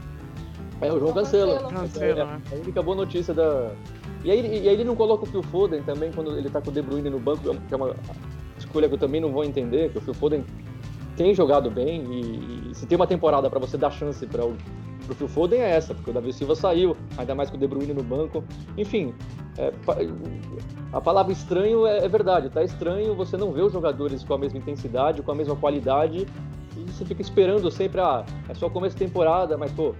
[0.81, 1.69] É, o João Cancelo.
[1.69, 2.41] Cancelo, é, né?
[2.53, 3.73] é a única boa notícia da.
[4.25, 6.71] E aí, e aí ele não coloca o Phil Foden também quando ele tá com
[6.71, 7.95] o De Bruyne no banco, que é uma
[8.57, 10.45] escolha que eu também não vou entender, que o Phil Foden
[11.19, 14.57] tem jogado bem e, e se tem uma temporada para você dar chance para o
[15.05, 17.67] pro Phil Foden é essa, porque o Davi Silva saiu, ainda mais com o De
[17.67, 18.45] Bruyne no banco.
[18.77, 19.15] Enfim,
[19.57, 19.73] é,
[20.93, 24.39] a palavra estranho é, é verdade, tá estranho você não vê os jogadores com a
[24.39, 26.27] mesma intensidade, com a mesma qualidade
[26.77, 29.95] e você fica esperando sempre, ah, é só começo de temporada, mas pô,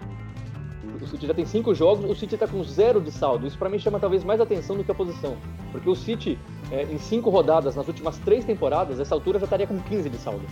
[1.01, 3.47] o City já tem cinco jogos, o City está com zero de saldo.
[3.47, 5.37] Isso para mim chama talvez mais atenção do que a posição.
[5.73, 6.39] Porque o City,
[6.71, 10.17] é, em cinco rodadas nas últimas três temporadas, essa altura já estaria com 15 de
[10.19, 10.45] saldo.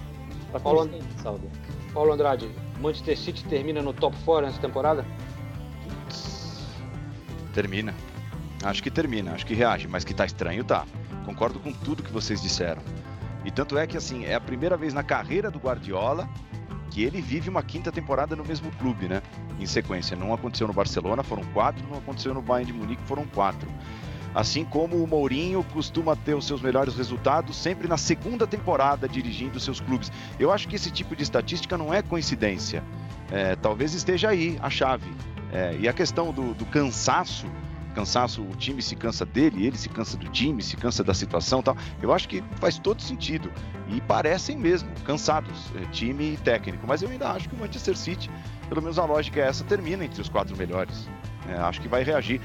[0.58, 1.50] Tá Paulo- 100 de saldo.
[1.92, 2.50] Paulo Andrade,
[2.80, 5.04] Manchester City termina no top 4 nessa temporada?
[7.54, 7.94] Termina.
[8.64, 10.84] Acho que termina, acho que reage, mas que tá estranho, tá.
[11.24, 12.82] Concordo com tudo que vocês disseram.
[13.44, 16.28] E tanto é que, assim, é a primeira vez na carreira do Guardiola
[16.90, 19.22] que ele vive uma quinta temporada no mesmo clube, né?
[19.58, 20.16] Em sequência.
[20.16, 23.68] Não aconteceu no Barcelona, foram quatro, não aconteceu no Bayern de Munique, foram quatro.
[24.36, 29.58] Assim como o Mourinho costuma ter os seus melhores resultados sempre na segunda temporada dirigindo
[29.58, 30.12] seus clubes.
[30.38, 32.84] Eu acho que esse tipo de estatística não é coincidência.
[33.32, 35.10] É, talvez esteja aí a chave.
[35.50, 37.46] É, e a questão do, do cansaço,
[37.94, 41.62] cansaço, o time se cansa dele, ele se cansa do time, se cansa da situação
[41.62, 41.74] tal.
[42.02, 43.50] Eu acho que faz todo sentido.
[43.88, 46.86] E parecem mesmo cansados, é, time e técnico.
[46.86, 48.30] Mas eu ainda acho que o Manchester City,
[48.68, 51.08] pelo menos a lógica é essa, termina entre os quatro melhores.
[51.48, 52.38] É, acho que vai reagir.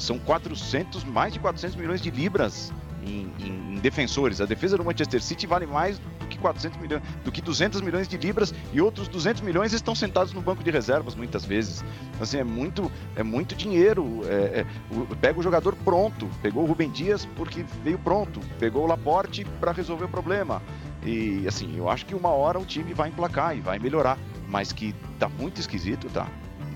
[0.00, 2.72] São 400, mais de 400 milhões de libras
[3.02, 4.40] em, em- em defensores.
[4.40, 8.08] A defesa do Manchester City vale mais do que 400 milhões, do que 200 milhões
[8.08, 11.82] de libras e outros 200 milhões estão sentados no banco de reservas muitas vezes.
[12.10, 14.20] Então, Assim, é muito, é muito dinheiro.
[14.26, 16.28] é- é- o- pega o jogador pronto.
[16.42, 18.40] Pegou o Rubem Dias porque veio pronto.
[18.58, 20.62] Pegou o Laporte para resolver o problema.
[21.04, 24.18] E assim, eu acho que uma hora o time vai emplacar e vai melhorar.
[24.48, 26.26] Mas que tá muito esquisito, tá?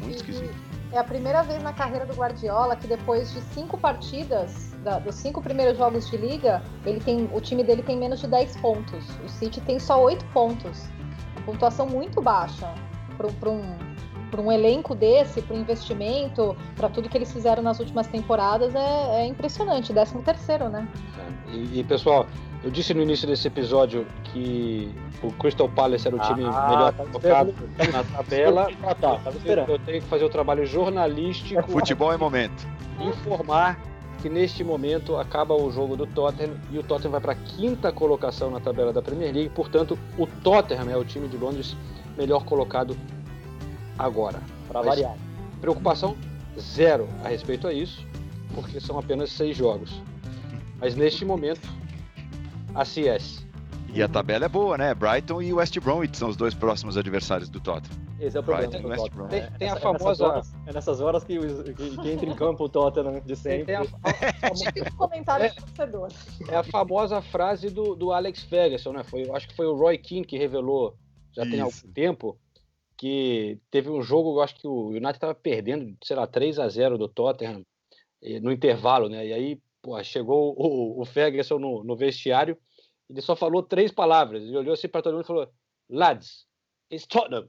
[0.00, 0.54] Muito esquisito.
[0.94, 5.16] É a primeira vez na carreira do Guardiola que depois de cinco partidas, da- dos
[5.16, 9.04] cinco primeiros jogos de liga, ele tem, o time dele tem menos de 10 pontos.
[9.24, 10.84] O City tem só 8 pontos.
[11.44, 12.72] Pontuação muito baixa
[13.16, 13.76] para um,
[14.30, 18.72] pra um elenco desse, para o investimento, para tudo que eles fizeram nas últimas temporadas,
[18.72, 19.92] é, é impressionante.
[19.92, 20.86] 13 terceiro, né?
[21.48, 22.24] E, e, pessoal,
[22.64, 24.90] eu disse no início desse episódio que
[25.22, 27.54] o Crystal Palace era o time Ah, melhor tava colocado
[27.92, 28.68] na tabela.
[28.82, 29.68] Ah, tá, tava esperando.
[29.68, 31.70] Eu tenho que fazer o trabalho jornalístico.
[31.70, 32.66] Futebol é momento.
[32.98, 33.78] Informar
[34.22, 37.92] que neste momento acaba o jogo do Tottenham e o Tottenham vai para a quinta
[37.92, 39.50] colocação na tabela da Premier League.
[39.50, 41.76] Portanto, o Tottenham é o time de Londres
[42.16, 42.96] melhor colocado
[43.98, 44.40] agora.
[44.68, 45.14] Pra Mas variar.
[45.60, 46.16] Preocupação
[46.58, 48.06] zero a respeito a isso,
[48.54, 50.00] porque são apenas seis jogos.
[50.80, 51.68] Mas neste momento,
[52.74, 53.44] a CS.
[53.92, 54.92] E a tabela é boa, né?
[54.92, 57.96] Brighton e West Bromwich são os dois próximos adversários do Tottenham.
[58.18, 58.68] Esse é o problema.
[58.70, 59.14] Brighton e do West.
[59.14, 59.30] Bromwich.
[59.48, 62.10] Tem- tem a Essa- é famosa- nessas horas- é nessas horas que, os- que- que
[62.10, 63.66] entra em campo o Tottenham de sempre.
[63.66, 66.08] Tem a, comentário de torcedor.
[66.48, 69.04] é a famosa frase do, do Alex Ferguson, né?
[69.04, 70.96] Foi, acho que foi o Roy Keane que revelou
[71.32, 71.62] já tem Isso.
[71.82, 72.36] algum tempo
[72.96, 76.68] que teve um jogo, eu acho que o United estava perdendo, sei lá, 3 a
[76.68, 77.62] 0 do Tottenham
[78.42, 79.26] no intervalo, né?
[79.26, 82.58] E aí, pô, chegou o, o Ferguson no, no vestiário,
[83.08, 84.42] ele só falou três palavras.
[84.42, 85.52] Ele olhou assim para todo mundo e falou:
[85.90, 86.46] Lads,
[86.90, 87.46] it's Tottenham.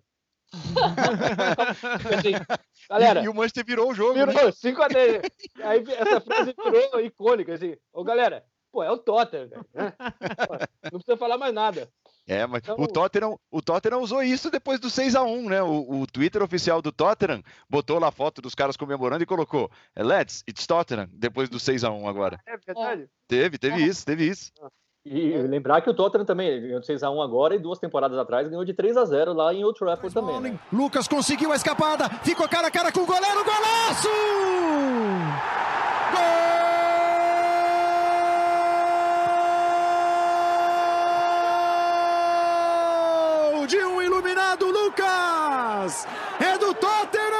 [2.17, 2.33] assim,
[2.89, 4.51] galera, E, e o Manchester virou o jogo, virou né?
[4.51, 5.21] 5 a 10.
[5.63, 7.75] Aí essa frase virou icônica, assim.
[7.93, 9.93] Ô, galera, pô, é o Tottenham, né?
[10.91, 11.89] Não precisa falar mais nada.
[12.27, 15.61] É, mas Então- o, Tottenham, o Tottenham usou isso depois do 6x1, né?
[15.61, 19.69] O, o Twitter oficial do Tottenham botou lá a foto dos caras comemorando e colocou
[19.95, 22.39] Let's, it's Tottenham, depois do 6x1 agora.
[22.47, 23.07] É verdade.
[23.27, 24.51] Teve, teve isso, teve isso.
[25.05, 28.47] E lembrar que o Tottenham também ele ganhou de 6x1 agora e duas temporadas atrás
[28.47, 30.59] ganhou de 3x0 lá em Old Trafford também, né?
[30.73, 34.09] Lucas conseguiu a escapada, ficou cara a cara com o goleiro, golaço!
[43.53, 46.07] Gol de um iluminado Lucas!
[46.39, 47.35] É do Tottenham!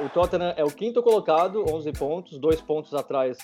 [0.00, 3.38] O Tottenham é o quinto colocado, 11 pontos, dois pontos atrás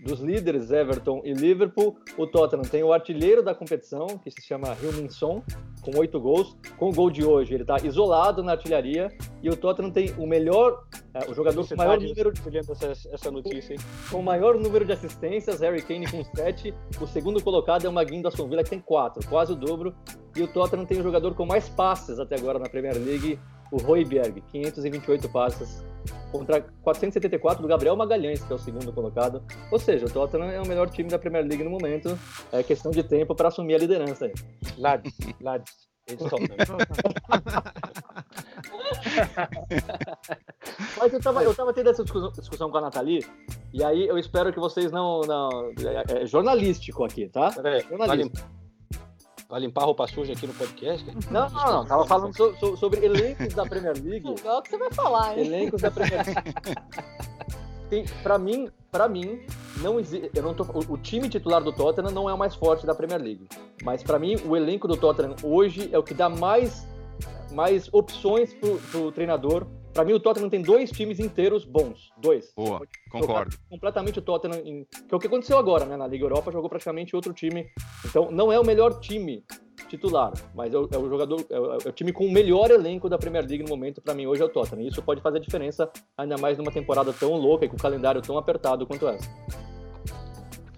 [0.00, 1.96] dos líderes Everton e Liverpool.
[2.18, 5.42] O Tottenham tem o artilheiro da competição, que se chama Heung-min Son,
[5.82, 6.56] com oito gols.
[6.76, 9.08] Com o gol de hoje, ele está isolado na artilharia.
[9.42, 10.84] E o Tottenham tem o melhor,
[11.14, 13.80] é, o jogador com o maior número de essa, essa notícia, hein?
[14.10, 16.74] com o maior número de assistências, Harry Kane com 7.
[17.00, 19.94] O segundo colocado é o Maguinho do Aston Villa, que tem 4, quase o dobro.
[20.36, 23.38] E o Tottenham tem o jogador com mais passes até agora na Premier League,
[23.74, 25.84] o Royberg, 528 passes,
[26.30, 29.42] contra 474 do Gabriel Magalhães, que é o segundo colocado.
[29.72, 32.16] Ou seja, o Tottenham é o melhor time da Premier League no momento.
[32.52, 34.32] É questão de tempo para assumir a liderança aí.
[34.78, 35.88] Lads, lads.
[40.98, 43.26] Mas eu tava, eu tava tendo essa discussão, discussão com a Nathalie,
[43.72, 45.22] e aí eu espero que vocês não.
[45.22, 47.48] não é, é jornalístico aqui, tá?
[47.48, 48.36] Vai Jornalístico.
[48.36, 48.63] limpar,
[49.48, 51.04] vai limpar a roupa suja aqui no podcast?
[51.30, 51.84] Não, não, não.
[51.86, 54.28] Tava falando so- so- sobre elencos da Premier League.
[54.38, 55.46] Igual que você vai falar, hein?
[55.46, 56.42] Elencos da Premier League.
[57.90, 59.40] Tem, pra mim, para mim,
[59.82, 60.30] não existe.
[60.34, 62.94] Eu não tô, o, o time titular do Tottenham não é o mais forte da
[62.94, 63.46] Premier League.
[63.82, 66.86] Mas pra mim, o elenco do Tottenham hoje é o que dá mais,
[67.52, 69.66] mais opções pro, pro treinador.
[69.94, 72.12] Pra mim, o Tottenham tem dois times inteiros bons.
[72.18, 72.52] Dois.
[72.56, 73.56] Boa, concordo.
[73.70, 74.60] Completamente o Tottenham.
[74.64, 75.96] Em, que é o que aconteceu agora, né?
[75.96, 77.68] Na Liga Europa jogou praticamente outro time.
[78.04, 79.44] Então, não é o melhor time
[79.88, 82.72] titular, mas é o, é o jogador, é o, é o time com o melhor
[82.72, 84.82] elenco da Premier League no momento, pra mim, hoje é o Tottenham.
[84.82, 85.88] E isso pode fazer diferença,
[86.18, 89.28] ainda mais numa temporada tão louca e com o calendário tão apertado quanto essa.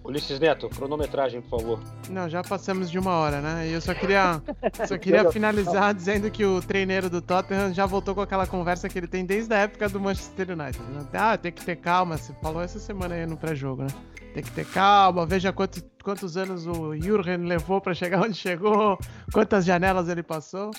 [0.07, 1.79] Ulisses Neto, cronometragem, por favor.
[2.09, 3.67] Não, já passamos de uma hora, né?
[3.67, 4.41] E eu só queria,
[4.87, 8.97] só queria finalizar dizendo que o treineiro do Tottenham já voltou com aquela conversa que
[8.97, 10.81] ele tem desde a época do Manchester United.
[10.83, 11.05] né?
[11.13, 12.17] Ah, tem que ter calma.
[12.17, 13.89] Você falou essa semana aí no pré-jogo, né?
[14.33, 18.97] Tem que ter calma, veja quantos, quantos anos o Jurgen levou pra chegar onde chegou,
[19.33, 20.71] quantas janelas ele passou.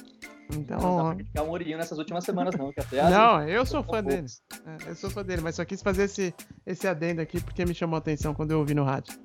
[0.53, 2.72] Não dá Então, pra criticar o Mourinho nessas últimas semanas, não.
[2.72, 4.26] Que até não, eu sou fã dele.
[4.66, 6.34] É, eu sou fã dele, mas só quis fazer esse,
[6.66, 9.18] esse adendo aqui porque me chamou a atenção quando eu ouvi no rádio.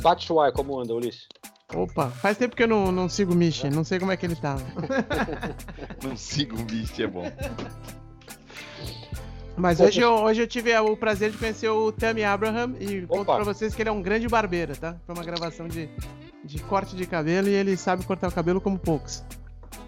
[0.00, 1.26] Batshuayi, como anda, Ulisses?
[1.74, 4.26] Opa, faz tempo que eu não, não sigo o Michi, não sei como é que
[4.26, 4.56] ele tá.
[6.04, 7.24] Não siga o bicho, é bom.
[9.56, 13.22] Mas hoje eu, hoje eu tive o prazer de conhecer o Tammy Abraham e conto
[13.22, 13.36] Opa.
[13.36, 14.96] pra vocês que ele é um grande barbeiro, tá?
[15.06, 15.88] Foi uma gravação de,
[16.44, 19.24] de corte de cabelo e ele sabe cortar o cabelo como poucos.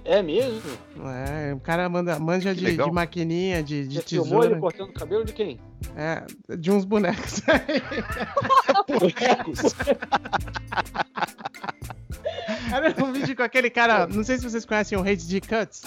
[0.04, 0.60] É mesmo?
[1.04, 4.60] É, o cara manda, manja de, de maquininha, de, de Você filmou ele tesoura.
[4.60, 5.58] cortando o cabelo de quem?
[5.96, 6.24] É,
[6.56, 7.40] de uns bonecos.
[8.88, 9.74] Bonecos.
[12.72, 15.82] Era um vídeo com aquele cara, não sei se vocês conhecem o HD Cuts,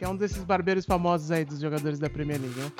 [0.00, 2.72] que é um desses barbeiros famosos aí dos jogadores da Premier League, né?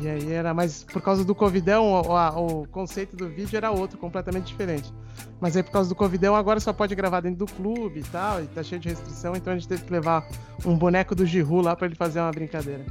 [0.00, 3.70] E aí era, mas por causa do Covidão, o, a- o conceito do vídeo era
[3.70, 4.90] outro, completamente diferente.
[5.38, 8.42] Mas aí por causa do Covidão, agora só pode gravar dentro do clube e tal,
[8.42, 10.26] e tá cheio de restrição, então a gente teve que levar
[10.64, 12.86] um boneco do Giru lá pra ele fazer uma brincadeira.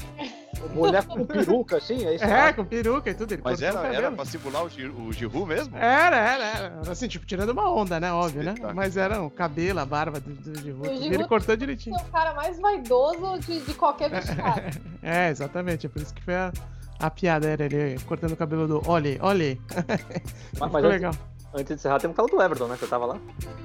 [0.66, 2.06] O boneco com peruca, assim?
[2.06, 2.24] É, isso?
[2.24, 5.48] É, com peruca e tudo, ele Mas era, era pra simular o, Gi- o Giroud
[5.48, 5.76] mesmo?
[5.78, 6.82] Era, era, era.
[6.92, 8.12] Assim, tipo, tirando uma onda, né?
[8.12, 8.56] Óbvio, né?
[8.74, 11.96] Mas era o cabelo, a barba do, do e Giroud Ele cortou direitinho.
[11.98, 14.66] É o cara mais vaidoso de, de qualquer vestiário.
[15.02, 15.86] É, exatamente.
[15.86, 16.52] É por isso que foi a,
[17.00, 17.48] a piada.
[17.48, 19.62] Era ele cortando o cabelo do Olhe, olhe.
[20.60, 21.14] Mas, antes, legal.
[21.56, 22.76] Antes de encerrar, temos que falar do Everton, né?
[22.78, 23.18] Você tava lá.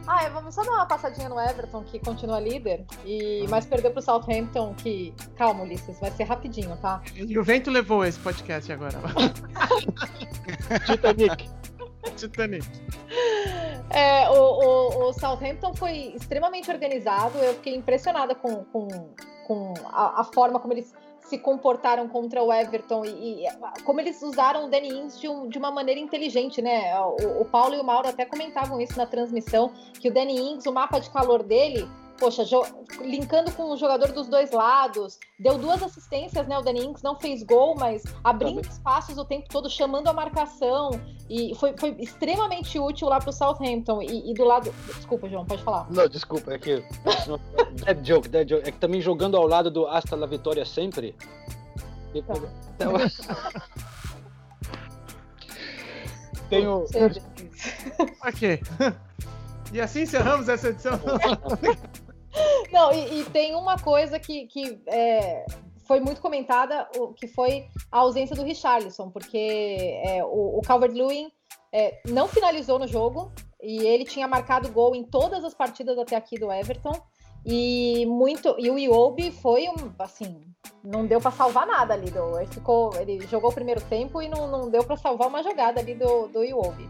[0.06, 3.90] Ah, é, vamos só dar uma passadinha no Everton, que continua líder, e, mas perdeu
[3.90, 5.12] pro Southampton, que...
[5.36, 7.02] Calma, Ulisses, vai ser rapidinho, tá?
[7.14, 8.98] E o vento levou esse podcast agora.
[10.86, 11.48] Titanic.
[12.16, 12.66] Titanic.
[13.90, 17.38] É, o, o- o Southampton foi extremamente organizado.
[17.38, 18.88] Eu fiquei impressionada com, com,
[19.46, 20.94] com a, a forma como eles
[21.30, 23.48] se comportaram contra o Everton e, e
[23.84, 26.92] como eles usaram o Danny Ings de, um- de uma maneira inteligente, né?
[27.00, 29.70] O, o Paulo e o Mauro até comentavam isso na transmissão,
[30.00, 31.88] que o Danny Ings, o mapa de calor dele,
[32.20, 32.62] poxa, jo-
[33.00, 36.56] linkando com o jogador dos dois lados, deu duas assistências, né?
[36.58, 40.90] O Danny Ings não fez gol, mas abrindo espaços o tempo todo, chamando a marcação,
[41.28, 44.02] e foi, foi extremamente útil lá pro Southampton.
[44.02, 44.72] E, e do lado.
[44.94, 45.90] Desculpa, João, pode falar.
[45.90, 46.84] Não, desculpa, é que.
[47.84, 48.68] Dead joke, dead joke.
[48.68, 51.16] É que também jogando ao lado do Hasta la Vitória sempre.
[52.14, 52.36] Então,
[56.48, 56.84] Tenho.
[58.26, 58.60] ok.
[59.72, 60.98] E assim encerramos essa edição.
[62.72, 65.44] Não, e, e tem uma coisa que, que é,
[65.86, 71.30] foi muito comentada, que foi a ausência do Richarlison, porque é, o, o Calvert-Lewin
[71.72, 76.16] é, não finalizou no jogo e ele tinha marcado gol em todas as partidas até
[76.16, 76.92] aqui do Everton.
[77.44, 80.42] E muito e o Iwobi foi um assim,
[80.84, 84.28] não deu para salvar nada ali do, ele ficou, ele jogou o primeiro tempo e
[84.28, 86.86] não, não deu para salvar uma jogada ali do do Iwobi.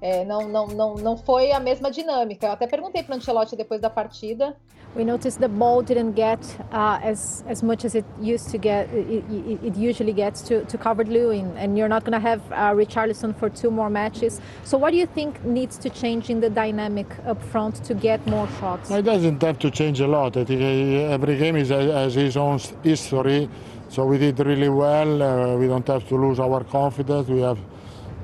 [0.00, 2.46] É, não, não, não, não foi a mesma dinâmica.
[2.48, 4.56] Eu até perguntei para o Ancelotti depois da partida.
[4.94, 6.40] We noticed the ball didn't get
[6.70, 8.90] uh, as as much as it used to get.
[8.90, 12.42] It, it, it usually gets to to Calvert Lewin, and you're not going to have
[12.52, 14.40] uh, Richarlison for two more matches.
[14.64, 18.26] So, what do you think needs to change in the dynamic up front to get
[18.26, 18.90] more shots?
[18.90, 20.36] It doesn't have to change a lot.
[20.36, 23.48] I think uh, every game is, has its own history.
[23.88, 25.22] So we did really well.
[25.22, 27.28] Uh, we don't have to lose our confidence.
[27.28, 27.58] We have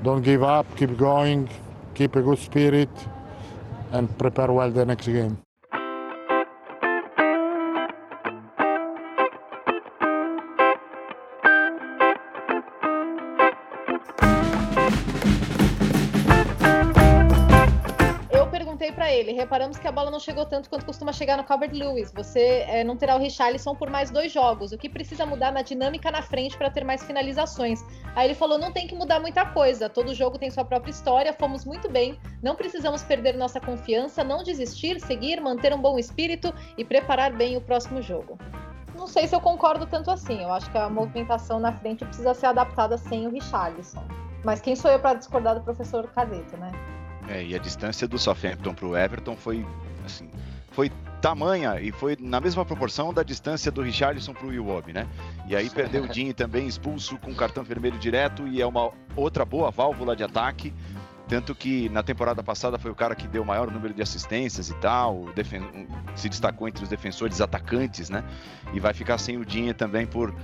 [0.02, 1.48] don't give up, keep going,
[1.94, 2.90] keep a good spirit,
[3.92, 5.38] and prepare well the next game.
[19.58, 22.12] Reparamos que a bola não chegou tanto quanto costuma chegar no Calvert Lewis.
[22.12, 24.70] Você eh, não terá o Richarlison por mais dois jogos.
[24.70, 27.84] O que precisa mudar na dinâmica na frente para ter mais finalizações?
[28.14, 29.88] Aí ele falou: não tem que mudar muita coisa.
[29.88, 31.32] Todo jogo tem sua própria história.
[31.32, 32.16] Fomos muito bem.
[32.40, 37.56] Não precisamos perder nossa confiança, não desistir, seguir, manter um bom espírito e preparar bem
[37.56, 38.38] o próximo jogo.
[38.94, 40.40] Não sei se eu concordo tanto assim.
[40.40, 44.04] Eu acho que a movimentação na frente precisa ser adaptada sem o Richarlison.
[44.44, 46.70] Mas quem sou eu para discordar do professor Cadeto, né?
[47.28, 49.64] É, e a distância do Southampton para o Everton foi
[50.04, 50.30] assim,
[50.70, 55.06] foi tamanha e foi na mesma proporção da distância do Richarlison para o Iwobi, né?
[55.46, 59.44] E aí perdeu o Dinho também expulso com cartão vermelho direto e é uma outra
[59.44, 60.72] boa válvula de ataque.
[61.28, 64.70] Tanto que na temporada passada foi o cara que deu o maior número de assistências
[64.70, 65.26] e tal,
[66.16, 68.24] se destacou entre os defensores atacantes, né?
[68.72, 70.34] E vai ficar sem o Dinho também por,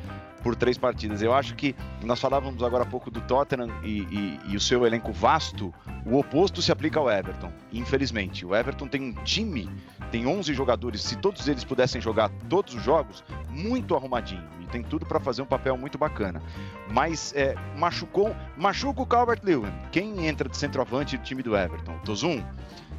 [0.45, 1.23] por três partidas.
[1.23, 4.87] Eu acho que nós falávamos agora há pouco do Tottenham e, e- e o seu
[4.87, 5.75] elenco vasto,
[6.07, 8.45] o oposto se aplica ao Everton, infelizmente.
[8.47, 9.69] O Everton tem um time,
[10.11, 14.45] tem 11 jogadores, se todos eles pudessem jogar todos os jogos, muito arrumadinho.
[14.61, 16.43] E tem tudo para fazer um papel muito bacana.
[16.91, 19.73] Mas é, machucou, machuca o Calvert-Lewin.
[19.91, 21.97] Quem entra de centroavante do time do Everton?
[22.05, 22.43] Tozum?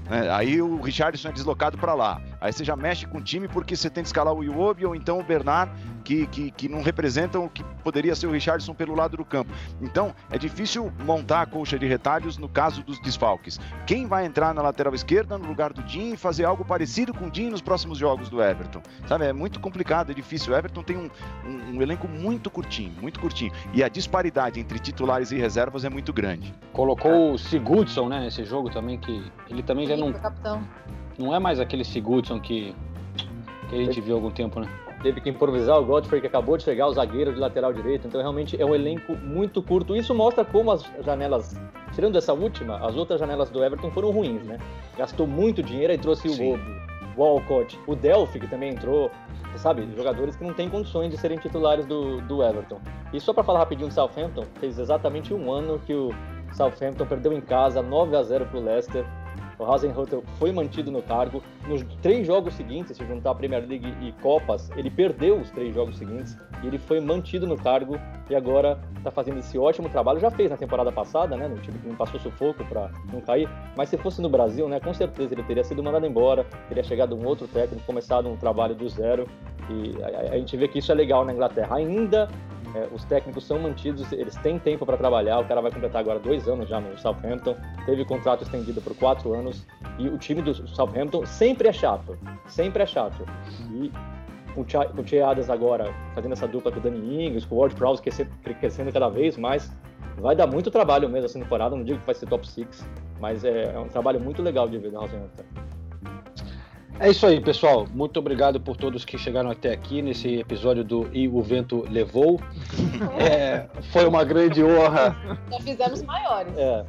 [0.09, 0.29] Né?
[0.31, 2.21] aí o Richardson é deslocado para lá.
[2.39, 4.95] Aí você já mexe com o time porque você tem que escalar o Iwobi ou
[4.95, 5.71] então o Bernard,
[6.03, 9.51] que, que, que não representam o que poderia ser o Richardson pelo lado do campo.
[9.81, 13.59] Então, é difícil montar a colcha de retalhos no caso dos desfalques.
[13.87, 17.27] Quem vai entrar na lateral esquerda no lugar do Jim e fazer algo parecido com
[17.27, 18.81] o Jim nos próximos jogos do Everton?
[19.07, 20.53] Sabe, é muito complicado, é difícil.
[20.53, 21.09] O Everton tem um,
[21.45, 23.51] um, um elenco muito curtinho, muito curtinho.
[23.73, 26.53] E a disparidade entre titulares e reservas é muito grande.
[26.71, 30.13] Colocou o Sigurdsson, né, nesse jogo também, que ele também já Sim,
[30.43, 30.63] não,
[31.17, 32.75] não é mais aquele Sigurdsson que,
[33.69, 34.67] que a gente viu há algum tempo, né?
[35.01, 38.07] Teve que improvisar o Godfrey, que acabou de chegar, o zagueiro de lateral direito.
[38.07, 39.95] Então, realmente, é um elenco muito curto.
[39.95, 41.55] Isso mostra como as janelas,
[41.93, 44.57] tirando essa última, as outras janelas do Everton foram ruins, né?
[44.97, 46.53] Gastou muito dinheiro e trouxe Sim.
[46.53, 46.71] o Bobo,
[47.15, 49.11] o Walcott, o Delphi, que também entrou.
[49.51, 52.79] Você sabe, jogadores que não têm condições de serem titulares do, do Everton.
[53.13, 56.09] E só para falar rapidinho do Southampton, fez exatamente um ano que o
[56.53, 59.05] Southampton perdeu em casa 9 a 0 pro Leicester.
[59.57, 61.41] O Hasenhuttl foi mantido no cargo.
[61.67, 65.73] Nos três jogos seguintes, se juntar a Premier League e Copas, ele perdeu os três
[65.73, 67.97] jogos seguintes e ele foi mantido no cargo
[68.29, 70.19] e agora está fazendo esse ótimo trabalho.
[70.19, 71.47] Já fez na temporada passada, né?
[71.47, 73.49] No time que não passou sufoco para não cair.
[73.77, 74.79] Mas se fosse no Brasil, né?
[74.79, 78.75] Com certeza ele teria sido mandado embora, teria chegado um outro técnico, começado um trabalho
[78.75, 79.27] do zero.
[79.69, 81.77] E a, a gente vê que isso é legal na Inglaterra.
[81.77, 82.27] Ainda
[82.75, 85.39] é, os técnicos são mantidos, eles têm tempo para trabalhar.
[85.39, 89.33] O cara vai completar agora dois anos já no Southampton, teve contrato estendido por quatro
[89.33, 89.65] anos.
[89.97, 93.25] E o time do Southampton sempre é chato, sempre é chato.
[93.71, 93.91] E
[94.53, 97.75] com o Che Adams agora fazendo essa dupla com o Danny Ings, com o Ward
[97.75, 98.29] Prowse crescendo,
[98.59, 99.71] crescendo cada vez mais,
[100.17, 101.75] vai dar muito trabalho mesmo essa temporada.
[101.75, 102.85] Não digo que vai ser top 6,
[103.21, 105.43] mas é, é um trabalho muito legal de ver do Southampton.
[106.99, 107.85] É isso aí, pessoal.
[107.93, 112.39] Muito obrigado por todos que chegaram até aqui nesse episódio do E o Vento Levou.
[113.19, 115.15] É, foi uma grande honra.
[115.51, 116.53] Já fizemos maiores.
[116.57, 116.85] É,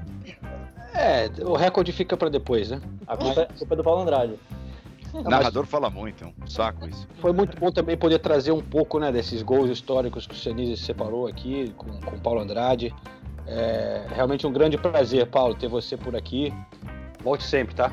[0.95, 2.81] É, o recorde fica para depois, né?
[3.07, 4.35] a culpa, é- a culpa é do Paulo Andrade.
[5.13, 7.09] O narrador fala muito, é um saco isso.
[7.21, 10.77] Foi muito bom também poder trazer um pouco né, desses gols históricos que o Senise
[10.77, 12.95] separou aqui com, com o Paulo Andrade.
[13.47, 16.53] É realmente um grande prazer, Paulo, ter você por aqui.
[17.23, 17.91] Volte sempre, tá?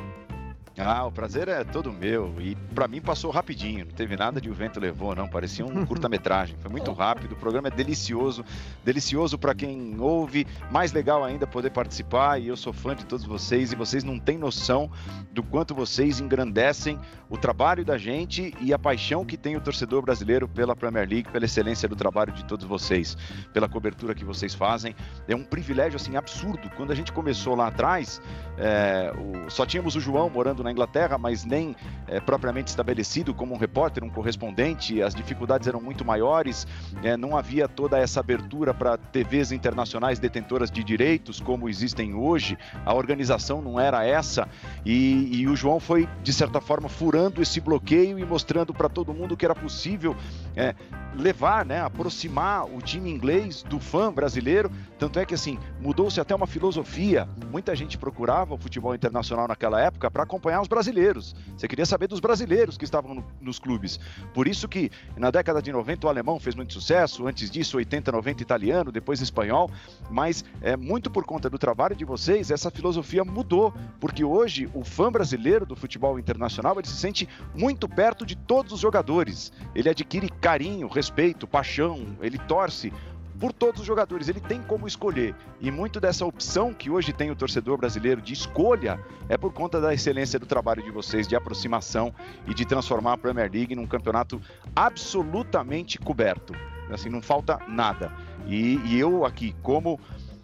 [0.75, 2.33] Ah, o prazer é todo meu.
[2.39, 3.85] E pra mim passou rapidinho.
[3.85, 5.27] Não teve nada de o vento levou, não.
[5.27, 6.55] Parecia um curta-metragem.
[6.59, 7.33] Foi muito rápido.
[7.33, 8.43] O programa é delicioso.
[8.83, 10.47] Delicioso pra quem ouve.
[10.71, 12.41] Mais legal ainda poder participar.
[12.41, 13.71] E eu sou fã de todos vocês.
[13.71, 14.89] E vocês não têm noção
[15.31, 20.01] do quanto vocês engrandecem o trabalho da gente e a paixão que tem o torcedor
[20.01, 23.15] brasileiro pela Premier League, pela excelência do trabalho de todos vocês,
[23.51, 24.95] pela cobertura que vocês fazem.
[25.27, 26.69] É um privilégio assim absurdo.
[26.77, 28.21] Quando a gente começou lá atrás,
[28.57, 31.75] é, o- só tínhamos o João morando na Inglaterra, mas nem
[32.07, 35.01] é, propriamente estabelecido como um repórter, um correspondente.
[35.01, 36.65] As dificuldades eram muito maiores,
[37.03, 42.57] é, não havia toda essa abertura para TVs internacionais detentoras de direitos como existem hoje.
[42.85, 44.47] A organização não era essa
[44.85, 49.13] e, e o João foi de certa forma furando esse bloqueio e mostrando para todo
[49.13, 50.15] mundo que era possível
[50.55, 50.73] é,
[51.15, 54.71] levar, né, aproximar o time inglês do fã brasileiro.
[55.03, 57.27] Tanto é que assim mudou-se até uma filosofia.
[57.51, 61.35] Muita gente procurava o futebol internacional naquela época para acompanhar os brasileiros.
[61.57, 63.99] Você queria saber dos brasileiros que estavam no- nos clubes.
[64.33, 68.13] Por isso que na década de 90 o alemão fez muito sucesso, antes disso 80,
[68.13, 69.69] 90 italiano, depois espanhol,
[70.09, 74.85] mas é muito por conta do trabalho de vocês, essa filosofia mudou, porque hoje o
[74.85, 79.51] fã brasileiro do futebol internacional, ele se sente muito perto de todos os jogadores.
[79.75, 82.93] Ele adquire carinho, respeito, paixão, ele torce
[83.39, 85.35] por todos os jogadores, ele tem como escolher.
[85.59, 89.81] E muito dessa opção que hoje tem o torcedor brasileiro de escolha é por conta
[89.81, 92.13] da excelência do trabalho de vocês, de aproximação
[92.47, 94.41] e de transformar a Premier League num campeonato
[94.75, 96.53] absolutamente coberto.
[96.91, 98.11] Assim, não falta nada.
[98.47, 99.99] E, e eu aqui, como,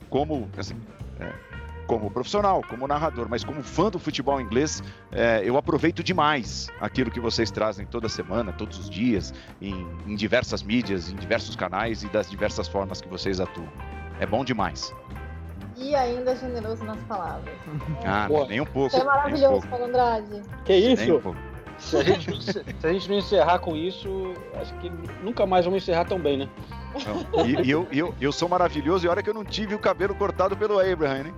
[0.10, 0.76] como, assim,
[1.20, 1.34] é,
[1.90, 7.10] como profissional, como narrador, mas como fã do futebol inglês, é, eu aproveito demais aquilo
[7.10, 12.04] que vocês trazem toda semana, todos os dias, em, em diversas mídias, em diversos canais
[12.04, 13.68] e das diversas formas que vocês atuam.
[14.20, 14.94] É bom demais.
[15.76, 17.56] E ainda generoso nas palavras.
[18.06, 18.92] Ah, Pô, nem um pouco.
[18.92, 19.68] Você é um maravilhoso, pouco.
[19.70, 20.42] Paulo Andrade.
[20.66, 21.20] Que um isso?
[21.20, 21.36] pouco.
[21.80, 24.92] Se a, gente, não- se a gente não encerrar com isso, acho que
[25.24, 26.50] nunca mais vamos encerrar tão bem, né?
[27.06, 27.46] Não.
[27.46, 30.16] E, e eu, eu, eu sou maravilhoso e olha que eu não tive o cabelo
[30.16, 31.34] cortado pelo Abraham, hein?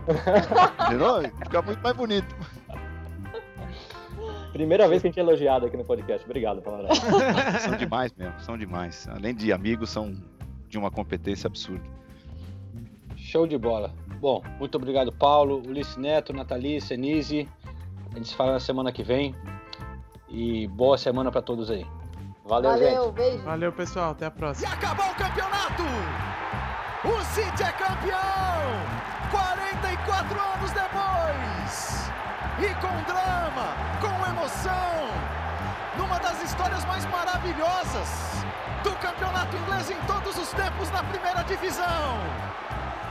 [0.87, 1.31] Entendeu?
[1.43, 2.35] Fica muito mais bonito.
[4.53, 6.25] Primeira vez que a gente é elogiado aqui no podcast.
[6.25, 6.99] Obrigado, Paulo Andrade.
[7.61, 9.07] São demais mesmo, são demais.
[9.09, 10.13] Além de amigos, são
[10.67, 11.83] de uma competência absurda.
[13.15, 13.93] Show de bola.
[14.19, 17.47] Bom, muito obrigado, Paulo, Ulisses Neto, Nathalie, Senise.
[18.11, 19.33] A gente se fala na semana que vem.
[20.29, 21.85] E boa semana pra todos aí.
[22.51, 22.95] Valeu, gente.
[22.95, 23.43] Valeu, beijo.
[23.43, 24.11] Valeu, pessoal.
[24.11, 24.67] Até a próxima.
[24.67, 25.83] E acabou o campeonato!
[27.05, 28.19] O City é campeão!
[29.31, 32.11] 44 anos depois!
[32.59, 33.67] E com drama,
[34.01, 35.01] com emoção,
[36.61, 38.09] vitórias mais maravilhosas
[38.83, 42.19] do campeonato inglês em todos os tempos na primeira divisão.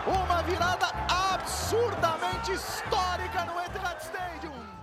[0.06, 0.86] Uma virada
[1.32, 4.79] absurdamente histórica no Etihad Stadium.